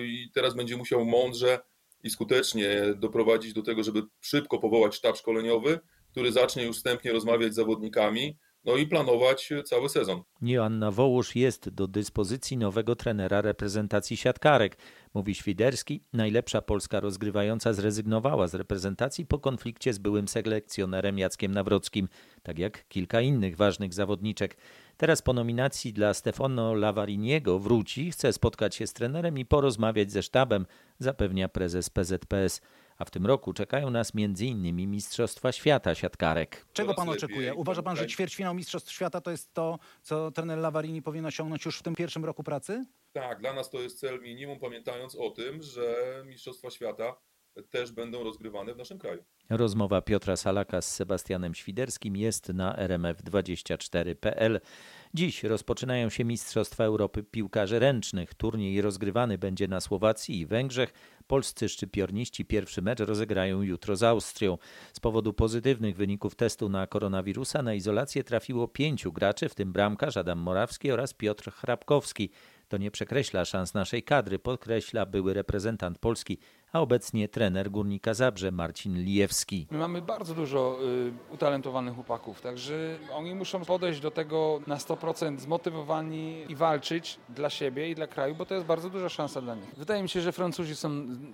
i 0.06 0.30
teraz 0.34 0.54
będzie 0.54 0.76
musiał 0.76 1.04
mądrze 1.04 1.58
i 2.02 2.10
skutecznie 2.10 2.94
doprowadzić 2.96 3.52
do 3.52 3.62
tego, 3.62 3.82
żeby 3.82 4.02
szybko 4.20 4.58
powołać 4.58 4.94
sztab 4.94 5.16
szkoleniowy, 5.16 5.80
który 6.10 6.32
zacznie 6.32 6.64
już 6.64 6.76
wstępnie 6.76 7.12
rozmawiać 7.12 7.52
z 7.52 7.56
zawodnikami, 7.56 8.38
no 8.66 8.76
i 8.76 8.86
planować 8.86 9.52
cały 9.64 9.88
sezon. 9.88 10.22
Joanna 10.42 10.90
Wołusz 10.90 11.36
jest 11.36 11.68
do 11.68 11.88
dyspozycji 11.88 12.56
nowego 12.56 12.96
trenera 12.96 13.40
reprezentacji 13.40 14.16
siatkarek. 14.16 14.76
Mówi 15.14 15.34
Świderski, 15.34 16.02
najlepsza 16.12 16.62
polska 16.62 17.00
rozgrywająca 17.00 17.72
zrezygnowała 17.72 18.48
z 18.48 18.54
reprezentacji 18.54 19.26
po 19.26 19.38
konflikcie 19.38 19.92
z 19.92 19.98
byłym 19.98 20.28
selekcjonerem 20.28 21.18
Jackiem 21.18 21.52
Nawrockim, 21.52 22.08
tak 22.42 22.58
jak 22.58 22.88
kilka 22.88 23.20
innych 23.20 23.56
ważnych 23.56 23.94
zawodniczek. 23.94 24.56
Teraz 24.96 25.22
po 25.22 25.32
nominacji 25.32 25.92
dla 25.92 26.14
Stefano 26.14 26.74
Lavariniego 26.74 27.58
wróci, 27.58 28.10
chce 28.10 28.32
spotkać 28.32 28.74
się 28.74 28.86
z 28.86 28.92
trenerem 28.92 29.38
i 29.38 29.44
porozmawiać 29.44 30.12
ze 30.12 30.22
sztabem, 30.22 30.66
zapewnia 30.98 31.48
prezes 31.48 31.90
PZPS 31.90 32.60
a 32.98 33.04
w 33.04 33.10
tym 33.10 33.26
roku 33.26 33.52
czekają 33.52 33.90
nas 33.90 34.12
m.in. 34.14 34.90
Mistrzostwa 34.90 35.52
Świata 35.52 35.94
siatkarek. 35.94 36.66
Czego 36.72 36.94
pan 36.94 37.08
oczekuje? 37.08 37.54
Uważa 37.54 37.82
pan, 37.82 37.96
że 37.96 38.06
ćwierćfinał 38.06 38.54
Mistrzostw 38.54 38.92
Świata 38.92 39.20
to 39.20 39.30
jest 39.30 39.54
to, 39.54 39.78
co 40.02 40.30
trener 40.30 40.58
Lavarini 40.58 41.02
powinien 41.02 41.26
osiągnąć 41.26 41.64
już 41.64 41.78
w 41.78 41.82
tym 41.82 41.94
pierwszym 41.94 42.24
roku 42.24 42.42
pracy? 42.42 42.86
Tak, 43.12 43.40
dla 43.40 43.52
nas 43.52 43.70
to 43.70 43.80
jest 43.80 44.00
cel 44.00 44.20
minimum, 44.22 44.58
pamiętając 44.58 45.14
o 45.14 45.30
tym, 45.30 45.62
że 45.62 45.96
Mistrzostwa 46.26 46.70
Świata 46.70 47.16
też 47.70 47.92
będą 47.92 48.24
rozgrywane 48.24 48.74
w 48.74 48.76
naszym 48.76 48.98
kraju. 48.98 49.24
Rozmowa 49.50 50.00
Piotra 50.02 50.36
Salaka 50.36 50.82
z 50.82 50.94
Sebastianem 50.94 51.54
Świderskim 51.54 52.16
jest 52.16 52.48
na 52.48 52.76
rmf24.pl. 52.76 54.60
Dziś 55.16 55.44
rozpoczynają 55.44 56.10
się 56.10 56.24
Mistrzostwa 56.24 56.84
Europy 56.84 57.22
Piłkarzy 57.22 57.78
Ręcznych. 57.78 58.34
Turniej 58.34 58.82
rozgrywany 58.82 59.38
będzie 59.38 59.68
na 59.68 59.80
Słowacji 59.80 60.40
i 60.40 60.46
Węgrzech. 60.46 60.92
Polscy 61.26 61.68
szczypiorniści 61.68 62.44
pierwszy 62.44 62.82
mecz 62.82 63.00
rozegrają 63.00 63.62
jutro 63.62 63.96
z 63.96 64.02
Austrią. 64.02 64.58
Z 64.92 65.00
powodu 65.00 65.32
pozytywnych 65.32 65.96
wyników 65.96 66.34
testu 66.34 66.68
na 66.68 66.86
koronawirusa 66.86 67.62
na 67.62 67.74
izolację 67.74 68.24
trafiło 68.24 68.68
pięciu 68.68 69.12
graczy, 69.12 69.48
w 69.48 69.54
tym 69.54 69.72
bramkarz 69.72 70.16
Adam 70.16 70.38
Morawski 70.38 70.90
oraz 70.90 71.14
Piotr 71.14 71.50
Hrabkowski. 71.52 72.30
To 72.68 72.76
nie 72.76 72.90
przekreśla 72.90 73.44
szans 73.44 73.74
naszej 73.74 74.02
kadry, 74.02 74.38
podkreśla 74.38 75.06
były 75.06 75.34
reprezentant 75.34 75.98
Polski, 75.98 76.38
a 76.76 76.80
obecnie 76.80 77.28
trener 77.28 77.70
Górnika 77.70 78.14
Zabrze 78.14 78.52
Marcin 78.52 78.98
Lijewski. 78.98 79.66
My 79.70 79.78
mamy 79.78 80.02
bardzo 80.02 80.34
dużo 80.34 80.78
y, 81.30 81.34
utalentowanych 81.34 81.94
chłopaków, 81.94 82.40
także 82.40 82.98
oni 83.12 83.34
muszą 83.34 83.64
podejść 83.64 84.00
do 84.00 84.10
tego 84.10 84.60
na 84.66 84.76
100% 84.76 85.38
zmotywowani 85.38 86.44
i 86.48 86.54
walczyć 86.54 87.18
dla 87.28 87.50
siebie 87.50 87.90
i 87.90 87.94
dla 87.94 88.06
kraju, 88.06 88.34
bo 88.34 88.46
to 88.46 88.54
jest 88.54 88.66
bardzo 88.66 88.90
duża 88.90 89.08
szansa 89.08 89.40
dla 89.40 89.54
nich. 89.54 89.74
Wydaje 89.76 90.02
mi 90.02 90.08
się, 90.08 90.20
że 90.20 90.32
Francuzi 90.32 90.76
są 90.76 90.88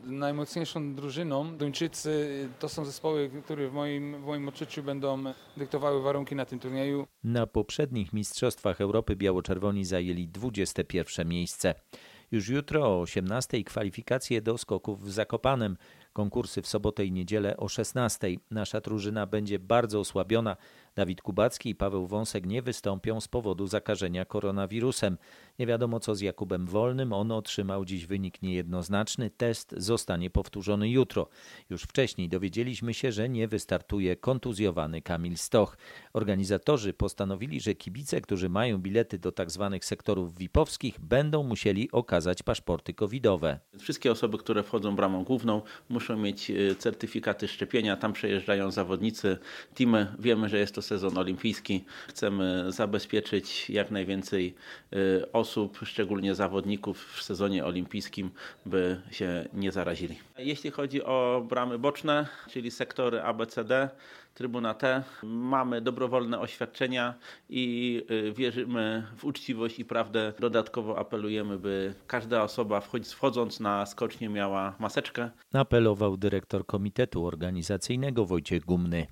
najmocniejszą 0.04 0.94
drużyną. 0.94 1.56
Duńczycy 1.56 2.10
y, 2.10 2.48
to 2.58 2.68
są 2.68 2.84
zespoły, 2.84 3.30
które 3.44 3.68
w 3.68 3.72
moim, 3.72 4.22
w 4.22 4.24
moim 4.24 4.48
odczuciu 4.48 4.82
będą 4.82 5.24
dyktowały 5.56 6.02
warunki 6.02 6.34
na 6.34 6.44
tym 6.44 6.58
turnieju. 6.58 7.06
Na 7.24 7.46
poprzednich 7.46 8.12
Mistrzostwach 8.12 8.80
Europy 8.80 9.16
biało-czerwoni 9.16 9.84
zajęli 9.84 10.28
21 10.28 11.28
miejsce. 11.28 11.74
Już 12.32 12.48
jutro 12.48 12.86
o 12.86 13.00
18 13.00 13.64
kwalifikacje 13.64 14.42
do 14.42 14.58
skoków 14.58 15.04
w 15.04 15.12
Zakopanem. 15.12 15.76
Konkursy 16.12 16.62
w 16.62 16.66
sobotę 16.66 17.04
i 17.04 17.12
niedzielę 17.12 17.56
o 17.56 17.68
16. 17.68 18.28
Nasza 18.50 18.80
drużyna 18.80 19.26
będzie 19.26 19.58
bardzo 19.58 20.00
osłabiona. 20.00 20.56
Dawid 20.94 21.22
Kubacki 21.22 21.70
i 21.70 21.74
Paweł 21.74 22.06
Wąsek 22.06 22.46
nie 22.46 22.62
wystąpią 22.62 23.20
z 23.20 23.28
powodu 23.28 23.66
zakażenia 23.66 24.24
koronawirusem. 24.24 25.18
Nie 25.58 25.66
wiadomo 25.66 26.00
co 26.00 26.14
z 26.14 26.20
Jakubem 26.20 26.66
Wolnym. 26.66 27.12
On 27.12 27.32
otrzymał 27.32 27.84
dziś 27.84 28.06
wynik 28.06 28.42
niejednoznaczny. 28.42 29.30
Test 29.30 29.74
zostanie 29.76 30.30
powtórzony 30.30 30.90
jutro. 30.90 31.28
Już 31.70 31.82
wcześniej 31.82 32.28
dowiedzieliśmy 32.28 32.94
się, 32.94 33.12
że 33.12 33.28
nie 33.28 33.48
wystartuje 33.48 34.16
kontuzjowany 34.16 35.02
Kamil 35.02 35.36
Stoch. 35.36 35.76
Organizatorzy 36.12 36.92
postanowili, 36.92 37.60
że 37.60 37.74
kibice, 37.74 38.20
którzy 38.20 38.48
mają 38.48 38.78
bilety 38.78 39.18
do 39.18 39.32
tzw. 39.32 39.68
Tak 39.72 39.84
sektorów 39.84 40.34
VIP-owskich, 40.38 41.00
będą 41.00 41.42
musieli 41.42 41.90
okazać 41.90 42.42
paszporty 42.42 42.94
covidowe. 42.94 43.60
Wszystkie 43.78 44.12
osoby, 44.12 44.38
które 44.38 44.62
wchodzą 44.62 44.96
bramą 44.96 45.24
główną, 45.24 45.62
muszą 45.88 46.01
mieć 46.10 46.50
e, 46.50 46.74
certyfikaty 46.74 47.48
szczepienia. 47.48 47.96
Tam 47.96 48.12
przejeżdżają 48.12 48.70
zawodnicy, 48.70 49.38
teamy. 49.74 50.06
Wiemy, 50.18 50.48
że 50.48 50.58
jest 50.58 50.74
to 50.74 50.82
sezon 50.82 51.18
olimpijski. 51.18 51.84
Chcemy 52.08 52.72
zabezpieczyć 52.72 53.70
jak 53.70 53.90
najwięcej 53.90 54.54
e, 54.92 54.96
osób, 55.32 55.78
szczególnie 55.82 56.34
zawodników 56.34 57.14
w 57.14 57.22
sezonie 57.22 57.64
olimpijskim, 57.64 58.30
by 58.66 59.00
się 59.10 59.48
nie 59.54 59.72
zarazili. 59.72 60.18
Jeśli 60.38 60.70
chodzi 60.70 61.04
o 61.04 61.46
bramy 61.48 61.78
boczne, 61.78 62.26
czyli 62.50 62.70
sektory 62.70 63.22
ABCD, 63.22 63.88
Trybuna 64.34 64.74
T. 64.74 65.02
Mamy 65.22 65.80
dobrowolne 65.80 66.40
oświadczenia 66.40 67.14
i 67.48 68.02
y, 68.10 68.32
wierzymy 68.32 69.06
w 69.16 69.24
uczciwość 69.24 69.78
i 69.78 69.84
prawdę. 69.84 70.32
Dodatkowo 70.40 70.98
apelujemy, 70.98 71.58
by 71.58 71.94
każda 72.06 72.42
osoba 72.42 72.80
wchodząc 73.04 73.60
na 73.60 73.86
skocznie 73.86 74.28
miała 74.28 74.76
maseczkę. 74.78 75.30
Apelował 75.52 76.16
dyrektor 76.16 76.66
Komitetu 76.66 77.26
Organizacyjnego 77.26 78.26
Wojciech 78.26 78.64
Gumny. 78.64 79.06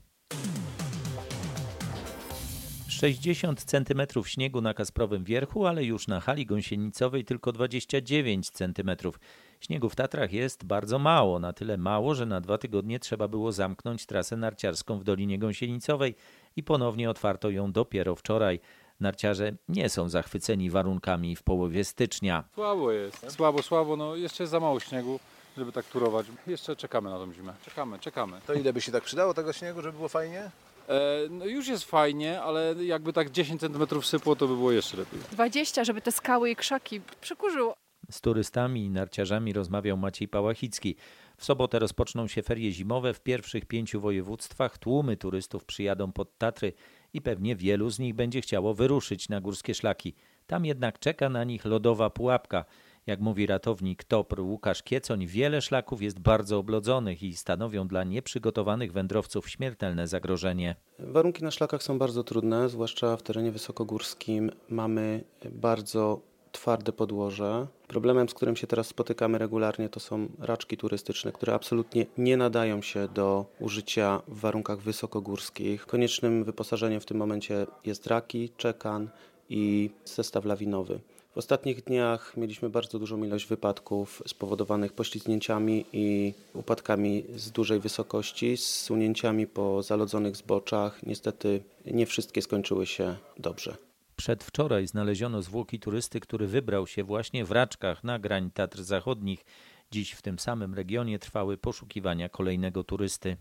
60 3.00 3.64
cm 3.64 4.24
śniegu 4.24 4.60
na 4.60 4.74
Kasprowym 4.74 5.24
Wierchu, 5.24 5.66
ale 5.66 5.84
już 5.84 6.08
na 6.08 6.20
hali 6.20 6.46
gąsienicowej 6.46 7.24
tylko 7.24 7.52
29 7.52 8.50
cm. 8.50 8.90
Śniegu 9.60 9.88
w 9.88 9.96
Tatrach 9.96 10.32
jest 10.32 10.64
bardzo 10.64 10.98
mało, 10.98 11.38
na 11.38 11.52
tyle 11.52 11.76
mało, 11.76 12.14
że 12.14 12.26
na 12.26 12.40
dwa 12.40 12.58
tygodnie 12.58 13.00
trzeba 13.00 13.28
było 13.28 13.52
zamknąć 13.52 14.06
trasę 14.06 14.36
narciarską 14.36 14.98
w 14.98 15.04
Dolinie 15.04 15.38
Gąsienicowej 15.38 16.14
i 16.56 16.62
ponownie 16.62 17.10
otwarto 17.10 17.50
ją 17.50 17.72
dopiero 17.72 18.16
wczoraj. 18.16 18.60
Narciarze 19.00 19.52
nie 19.68 19.88
są 19.88 20.08
zachwyceni 20.08 20.70
warunkami 20.70 21.36
w 21.36 21.42
połowie 21.42 21.84
stycznia. 21.84 22.44
Słabo 22.54 22.92
jest, 22.92 23.32
słabo, 23.32 23.62
słabo, 23.62 23.96
no 23.96 24.16
jeszcze 24.16 24.42
jest 24.42 24.50
za 24.50 24.60
mało 24.60 24.80
śniegu 24.80 25.20
żeby 25.56 25.72
tak 25.72 25.86
turować. 25.86 26.26
Jeszcze 26.46 26.76
czekamy 26.76 27.10
na 27.10 27.16
tą 27.16 27.32
zimę. 27.32 27.54
Czekamy, 27.64 27.98
czekamy. 27.98 28.40
To 28.46 28.54
ile 28.54 28.72
by 28.72 28.80
się 28.80 28.92
tak 28.92 29.04
przydało 29.04 29.34
tego 29.34 29.52
śniegu, 29.52 29.82
żeby 29.82 29.96
było 29.96 30.08
fajnie? 30.08 30.50
E, 30.88 31.00
no 31.30 31.44
już 31.44 31.68
jest 31.68 31.84
fajnie, 31.84 32.42
ale 32.42 32.74
jakby 32.84 33.12
tak 33.12 33.30
10 33.30 33.60
cm 33.60 34.02
sypło, 34.02 34.36
to 34.36 34.48
by 34.48 34.56
było 34.56 34.72
jeszcze 34.72 34.96
lepiej. 34.96 35.20
20, 35.32 35.84
żeby 35.84 36.00
te 36.00 36.12
skały 36.12 36.50
i 36.50 36.56
krzaki 36.56 37.00
przykurzyło. 37.20 37.79
Z 38.10 38.20
turystami 38.20 38.84
i 38.84 38.90
narciarzami 38.90 39.52
rozmawiał 39.52 39.96
Maciej 39.96 40.28
Pałachicki. 40.28 40.96
W 41.36 41.44
sobotę 41.44 41.78
rozpoczną 41.78 42.26
się 42.26 42.42
ferie 42.42 42.72
zimowe 42.72 43.14
w 43.14 43.20
pierwszych 43.20 43.66
pięciu 43.66 44.00
województwach. 44.00 44.78
Tłumy 44.78 45.16
turystów 45.16 45.64
przyjadą 45.64 46.12
pod 46.12 46.38
Tatry 46.38 46.72
i 47.12 47.22
pewnie 47.22 47.56
wielu 47.56 47.90
z 47.90 47.98
nich 47.98 48.14
będzie 48.14 48.40
chciało 48.40 48.74
wyruszyć 48.74 49.28
na 49.28 49.40
górskie 49.40 49.74
szlaki. 49.74 50.14
Tam 50.46 50.64
jednak 50.64 50.98
czeka 50.98 51.28
na 51.28 51.44
nich 51.44 51.64
lodowa 51.64 52.10
pułapka. 52.10 52.64
Jak 53.06 53.20
mówi 53.20 53.46
ratownik 53.46 54.04
TOPR 54.04 54.40
Łukasz 54.40 54.82
Kiecoń, 54.82 55.26
wiele 55.26 55.62
szlaków 55.62 56.02
jest 56.02 56.18
bardzo 56.20 56.58
oblodzonych 56.58 57.22
i 57.22 57.36
stanowią 57.36 57.88
dla 57.88 58.04
nieprzygotowanych 58.04 58.92
wędrowców 58.92 59.50
śmiertelne 59.50 60.06
zagrożenie. 60.06 60.76
Warunki 60.98 61.44
na 61.44 61.50
szlakach 61.50 61.82
są 61.82 61.98
bardzo 61.98 62.24
trudne, 62.24 62.68
zwłaszcza 62.68 63.16
w 63.16 63.22
terenie 63.22 63.52
wysokogórskim. 63.52 64.50
Mamy 64.68 65.24
bardzo 65.50 66.29
twarde 66.52 66.92
podłoże. 66.92 67.66
Problemem, 67.88 68.28
z 68.28 68.34
którym 68.34 68.56
się 68.56 68.66
teraz 68.66 68.86
spotykamy 68.86 69.38
regularnie, 69.38 69.88
to 69.88 70.00
są 70.00 70.28
raczki 70.38 70.76
turystyczne, 70.76 71.32
które 71.32 71.54
absolutnie 71.54 72.06
nie 72.18 72.36
nadają 72.36 72.82
się 72.82 73.08
do 73.08 73.46
użycia 73.60 74.22
w 74.28 74.40
warunkach 74.40 74.78
wysokogórskich. 74.78 75.86
Koniecznym 75.86 76.44
wyposażeniem 76.44 77.00
w 77.00 77.06
tym 77.06 77.16
momencie 77.16 77.66
jest 77.84 78.06
raki, 78.06 78.50
czekan 78.56 79.08
i 79.48 79.90
zestaw 80.04 80.44
lawinowy. 80.44 81.00
W 81.34 81.38
ostatnich 81.38 81.84
dniach 81.84 82.36
mieliśmy 82.36 82.70
bardzo 82.70 82.98
dużą 82.98 83.24
ilość 83.24 83.46
wypadków 83.46 84.22
spowodowanych 84.26 84.92
poślizgnięciami 84.92 85.84
i 85.92 86.34
upadkami 86.54 87.24
z 87.36 87.50
dużej 87.50 87.80
wysokości, 87.80 88.56
z 88.56 88.66
sunięciami 88.66 89.46
po 89.46 89.82
zalodzonych 89.82 90.36
zboczach. 90.36 91.02
Niestety 91.02 91.62
nie 91.86 92.06
wszystkie 92.06 92.42
skończyły 92.42 92.86
się 92.86 93.16
dobrze. 93.38 93.89
Przedwczoraj 94.20 94.86
znaleziono 94.86 95.42
zwłoki 95.42 95.78
turysty, 95.78 96.20
który 96.20 96.46
wybrał 96.46 96.86
się 96.86 97.04
właśnie 97.04 97.44
w 97.44 97.50
Raczkach 97.50 98.04
na 98.04 98.18
grań 98.18 98.50
Tatr 98.50 98.82
Zachodnich. 98.82 99.44
Dziś 99.90 100.12
w 100.12 100.22
tym 100.22 100.38
samym 100.38 100.74
regionie 100.74 101.18
trwały 101.18 101.58
poszukiwania 101.58 102.28
kolejnego 102.28 102.84
turysty. 102.84 103.36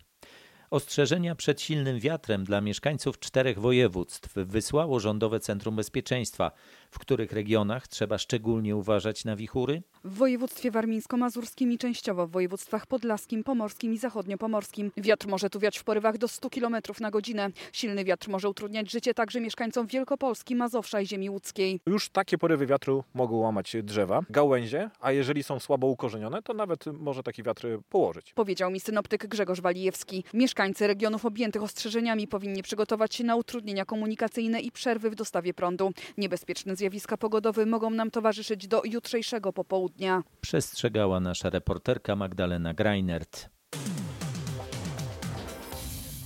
Ostrzeżenia 0.70 1.36
przed 1.36 1.62
silnym 1.62 2.00
wiatrem 2.00 2.44
dla 2.44 2.62
mieszkańców 2.62 3.20
czterech 3.20 3.60
województw 3.60 4.34
wysłało 4.36 5.00
Rządowe 5.00 5.40
Centrum 5.40 5.76
Bezpieczeństwa. 5.76 6.52
W 6.92 7.00
których 7.00 7.32
regionach 7.32 7.88
trzeba 7.88 8.18
szczególnie 8.18 8.76
uważać 8.76 9.26
na 9.26 9.36
wichury? 9.36 9.82
W 10.04 10.16
województwie 10.16 10.72
warmińsko-mazurskim 10.72 11.72
i 11.72 11.78
częściowo 11.78 12.28
w 12.28 12.32
województwach 12.32 12.88
podlaskim, 12.88 13.44
pomorskim 13.44 13.94
i 13.94 13.98
zachodniopomorskim. 13.98 14.92
Wiatr 14.98 15.28
może 15.28 15.50
tu 15.50 15.60
wiać 15.60 15.78
w 15.78 15.84
porywach 15.84 16.18
do 16.18 16.28
100 16.28 16.50
km 16.50 16.76
na 17.00 17.12
godzinę. 17.12 17.50
Silny 17.74 18.06
wiatr 18.06 18.30
może 18.30 18.50
utrudniać 18.50 18.92
życie 18.92 19.14
także 19.14 19.42
mieszkańcom 19.42 19.88
Wielkopolski, 19.88 20.56
Mazowsza 20.56 21.02
i 21.02 21.08
ziemi 21.08 21.30
łódzkiej. 21.30 21.80
Już 21.86 22.10
takie 22.10 22.38
porywy 22.38 22.66
wiatru 22.66 23.04
mogą 23.14 23.38
łamać 23.38 23.76
drzewa, 23.84 24.22
gałęzie, 24.30 24.90
a 25.00 25.12
jeżeli 25.12 25.44
są 25.44 25.60
słabo 25.60 25.88
ukorzenione, 25.88 26.42
to 26.42 26.54
nawet 26.54 26.86
może 26.86 27.24
taki 27.24 27.44
wiatr 27.44 27.68
położyć. 27.90 28.34
Powiedział 28.34 28.72
mi 28.72 28.80
synoptyk 28.80 29.28
Grzegorz 29.28 29.62
Walijewski. 29.62 30.24
Mieszkańcy 30.34 30.88
regionów 30.88 31.26
objętych 31.26 31.64
ostrzeżeniami 31.64 32.28
powinni 32.28 32.64
przygotować 32.64 33.16
się 33.16 33.24
na 33.24 33.36
utrudnienia 33.36 33.86
komunikacyjne 33.86 34.62
i 34.62 34.72
przerwy 34.72 35.10
w 35.10 35.16
dostawie 35.16 35.54
prądu. 35.54 35.92
Niebezpieczne 36.18 36.76
zjawiska 36.80 37.18
pogodowe 37.18 37.66
mogą 37.66 37.90
nam 37.90 38.12
towarzyszyć 38.12 38.68
do 38.68 38.82
jutrzejszego 38.86 39.54
popołudnia. 39.54 40.24
Przestrzegała 40.42 41.20
nasza 41.20 41.50
reporterka 41.50 42.16
Magdalena 42.16 42.74
Greinert. 42.74 43.50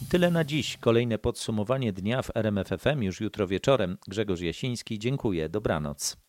Tyle 0.09 0.31
na 0.31 0.43
dziś. 0.43 0.77
Kolejne 0.77 1.17
podsumowanie 1.17 1.93
dnia 1.93 2.21
w 2.21 2.37
RMFFM 2.37 3.03
już 3.03 3.21
jutro 3.21 3.47
wieczorem. 3.47 3.97
Grzegorz 4.07 4.41
Jasiński, 4.41 4.99
dziękuję. 4.99 5.49
Dobranoc. 5.49 6.22